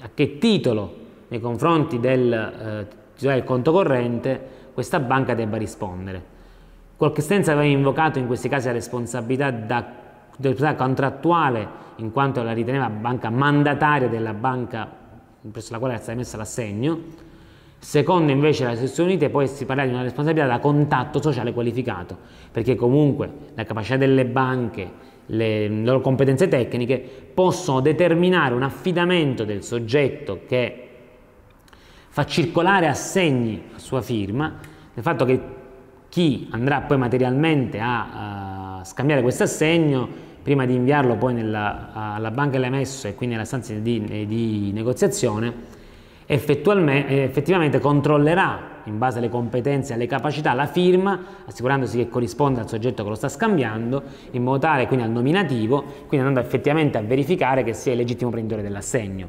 a 0.00 0.10
che 0.12 0.38
titolo 0.38 1.04
nei 1.28 1.40
confronti 1.40 1.98
del 1.98 2.32
eh, 2.32 2.86
titolare 3.14 3.40
del 3.40 3.48
conto 3.48 3.72
corrente 3.72 4.54
questa 4.72 5.00
banca 5.00 5.34
debba 5.34 5.56
rispondere. 5.56 6.34
Qualche 6.96 7.22
senso 7.22 7.50
aveva 7.50 7.66
invocato 7.66 8.18
in 8.18 8.26
questi 8.26 8.48
casi 8.48 8.66
la 8.66 8.72
responsabilità 8.72 9.50
da, 9.50 9.84
del 10.36 10.74
contrattuale 10.76 11.84
in 11.96 12.12
quanto 12.12 12.42
la 12.42 12.52
riteneva 12.52 12.88
banca 12.90 13.30
mandataria 13.30 14.08
della 14.08 14.34
banca 14.34 15.04
presso 15.50 15.72
la 15.72 15.78
quale 15.78 15.94
era 15.94 16.02
stata 16.02 16.18
messa 16.18 16.36
l'assegno, 16.36 16.98
Secondo 17.78 18.32
invece 18.32 18.64
le 18.64 18.74
Nazioni 18.74 19.10
Unite 19.10 19.28
poi 19.30 19.46
si 19.46 19.64
parla 19.64 19.84
di 19.84 19.92
una 19.92 20.02
responsabilità 20.02 20.46
da 20.48 20.58
contatto 20.58 21.20
sociale 21.20 21.52
qualificato, 21.52 22.16
perché 22.50 22.74
comunque 22.74 23.30
la 23.54 23.64
capacità 23.64 23.96
delle 23.96 24.24
banche, 24.24 24.90
le, 25.26 25.68
loro 25.68 26.00
competenze 26.00 26.48
tecniche 26.48 26.98
possono 27.32 27.80
determinare 27.80 28.54
un 28.54 28.62
affidamento 28.62 29.44
del 29.44 29.62
soggetto 29.62 30.40
che 30.48 30.88
fa 32.08 32.24
circolare 32.24 32.88
assegni 32.88 33.62
a 33.74 33.78
sua 33.78 34.00
firma, 34.00 34.58
del 34.94 35.02
fatto 35.04 35.24
che 35.24 35.40
chi 36.08 36.48
andrà 36.50 36.80
poi 36.80 36.96
materialmente 36.96 37.78
a, 37.78 38.78
a 38.78 38.84
scambiare 38.84 39.20
questo 39.20 39.42
assegno, 39.42 40.08
prima 40.42 40.64
di 40.64 40.74
inviarlo 40.74 41.16
poi 41.16 41.34
nella, 41.34 41.90
alla 41.92 42.30
banca 42.30 42.52
dell'emesso 42.52 43.06
e 43.08 43.14
quindi 43.14 43.34
nella 43.34 43.46
stanza 43.46 43.74
di, 43.74 44.26
di 44.26 44.70
negoziazione, 44.72 45.52
effettivamente 46.26 47.78
controllerà 47.78 48.74
in 48.84 48.98
base 48.98 49.18
alle 49.18 49.28
competenze 49.28 49.92
e 49.92 49.94
alle 49.94 50.06
capacità, 50.06 50.52
la 50.52 50.66
firma, 50.66 51.20
assicurandosi 51.44 51.98
che 51.98 52.08
corrisponda 52.08 52.60
al 52.60 52.68
soggetto 52.68 53.02
che 53.02 53.08
lo 53.08 53.14
sta 53.14 53.28
scambiando, 53.28 54.02
in 54.32 54.42
modo 54.42 54.58
tale 54.58 54.86
quindi 54.86 55.04
al 55.04 55.10
nominativo, 55.10 55.82
quindi 56.06 56.26
andando 56.26 56.40
effettivamente 56.40 56.98
a 56.98 57.02
verificare 57.02 57.64
che 57.64 57.72
sia 57.72 57.92
il 57.92 57.98
legittimo 57.98 58.30
prenditore 58.30 58.62
dell'assegno. 58.62 59.28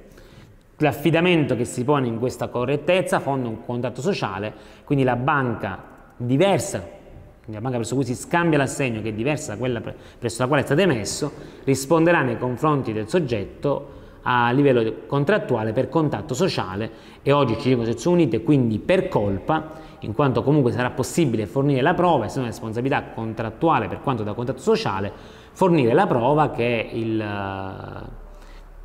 L'affidamento 0.77 1.55
che 1.55 1.65
si 1.65 1.83
pone 1.83 2.05
in 2.05 2.19
questa 2.19 2.49
correttezza 2.49 3.19
fonda 3.19 3.47
un 3.47 3.65
contratto 3.65 4.01
sociale, 4.01 4.53
quindi 4.83 5.03
la 5.03 5.15
banca 5.15 5.83
diversa, 6.17 6.79
quindi 6.79 7.53
la 7.53 7.61
banca 7.61 7.77
presso 7.77 7.95
cui 7.95 8.05
si 8.05 8.13
scambia 8.13 8.59
l'assegno, 8.59 9.01
che 9.01 9.09
è 9.09 9.13
diversa 9.13 9.53
da 9.53 9.57
quella 9.57 9.81
presso 10.19 10.41
la 10.43 10.47
quale 10.47 10.61
è 10.61 10.65
stato 10.65 10.81
emesso, 10.81 11.31
risponderà 11.63 12.21
nei 12.21 12.37
confronti 12.37 12.93
del 12.93 13.07
soggetto 13.07 13.95
a 14.29 14.51
livello 14.51 14.93
contrattuale 15.07 15.71
per 15.71 15.87
contatto 15.87 16.33
sociale 16.33 16.91
e 17.23 17.31
oggi 17.31 17.57
ci 17.59 17.69
dicono 17.69 17.85
sezioni 17.85 18.23
unite 18.23 18.43
quindi 18.43 18.77
per 18.77 19.07
colpa 19.07 19.71
in 19.99 20.13
quanto 20.13 20.43
comunque 20.43 20.73
sarà 20.73 20.89
possibile 20.89 21.45
fornire 21.45 21.81
la 21.81 21.93
prova, 21.93 22.25
essendo 22.25 22.41
una 22.41 22.49
responsabilità 22.49 23.03
contrattuale 23.13 23.87
per 23.87 24.01
quanto 24.01 24.23
da 24.23 24.33
contatto 24.33 24.59
sociale, 24.59 25.11
fornire 25.53 25.93
la 25.93 26.05
prova 26.07 26.51
che 26.51 26.89
il 26.91 27.23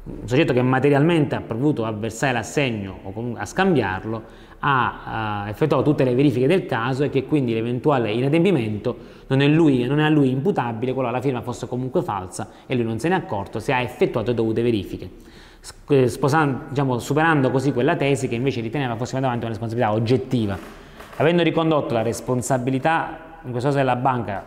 un 0.05 0.27
soggetto 0.27 0.53
che 0.53 0.63
materialmente 0.63 1.37
ha 1.37 1.41
provveduto 1.41 1.85
a 1.85 1.93
versare 1.93 2.33
l'assegno 2.33 2.99
o 3.05 3.13
comunque 3.13 3.41
a 3.41 3.45
scambiarlo 3.45 4.23
ha, 4.59 5.43
ha 5.45 5.49
effettuato 5.49 5.85
tutte 5.85 6.03
le 6.03 6.15
verifiche 6.15 6.49
del 6.49 6.67
caso 6.67 7.05
e 7.05 7.11
che 7.11 7.25
quindi 7.25 7.55
l'eventuale 7.55 8.11
inadempimento 8.11 8.97
non 9.29 9.41
è, 9.41 9.47
lui, 9.47 9.85
non 9.85 10.01
è 10.01 10.05
a 10.05 10.09
lui 10.09 10.31
imputabile 10.31 10.93
qualora 10.93 11.15
la 11.15 11.23
firma 11.23 11.41
fosse 11.41 11.69
comunque 11.69 12.03
falsa 12.03 12.51
e 12.67 12.75
lui 12.75 12.85
non 12.85 12.99
se 12.99 13.09
ne 13.09 13.15
è 13.15 13.19
accorto 13.19 13.61
se 13.61 13.73
ha 13.73 13.81
effettuato 13.81 14.31
le 14.31 14.37
dovute 14.37 14.63
verifiche. 14.63 15.09
Eh, 15.89 16.09
sposando, 16.09 16.65
diciamo, 16.71 16.99
superando 16.99 17.53
così 17.53 17.73
quella 17.73 17.95
tesi 17.95 18.27
che 18.27 18.35
invece 18.35 18.61
riteneva 18.61 18.97
fosse 18.97 19.21
davanti 19.21 19.45
a 19.45 19.49
una 19.49 19.57
responsabilità 19.57 19.93
oggettiva. 19.93 20.59
Avendo 21.17 21.43
ricondotto 21.43 21.95
la 21.95 22.03
responsabilità, 22.03 23.39
in 23.45 23.51
questo 23.51 23.69
caso 23.69 23.79
della 23.79 23.95
banca, 23.95 24.45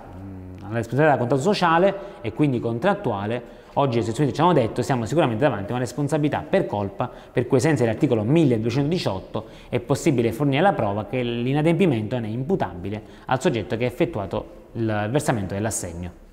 alla 0.62 0.76
responsabilità 0.76 1.12
del 1.12 1.20
contratto 1.20 1.42
sociale 1.42 1.96
e 2.22 2.34
quindi 2.34 2.60
contrattuale, 2.60 3.64
oggi 3.74 4.04
le 4.04 4.34
ci 4.34 4.42
hanno 4.42 4.54
detto 4.54 4.82
siamo 4.82 5.06
sicuramente 5.06 5.44
davanti 5.44 5.68
a 5.68 5.76
una 5.76 5.84
responsabilità 5.84 6.44
per 6.48 6.66
colpa 6.66 7.10
per 7.32 7.46
cui 7.48 7.58
ai 7.58 7.64
sensi 7.64 7.84
dell'articolo 7.84 8.24
1218 8.24 9.46
è 9.70 9.80
possibile 9.80 10.32
fornire 10.32 10.62
la 10.62 10.74
prova 10.74 11.06
che 11.06 11.22
l'inadempimento 11.22 12.16
non 12.16 12.26
è 12.26 12.30
imputabile 12.30 13.02
al 13.26 13.40
soggetto 13.40 13.78
che 13.78 13.84
ha 13.84 13.88
effettuato 13.88 14.64
il 14.74 15.08
versamento 15.12 15.54
dell'assegno. 15.54 16.25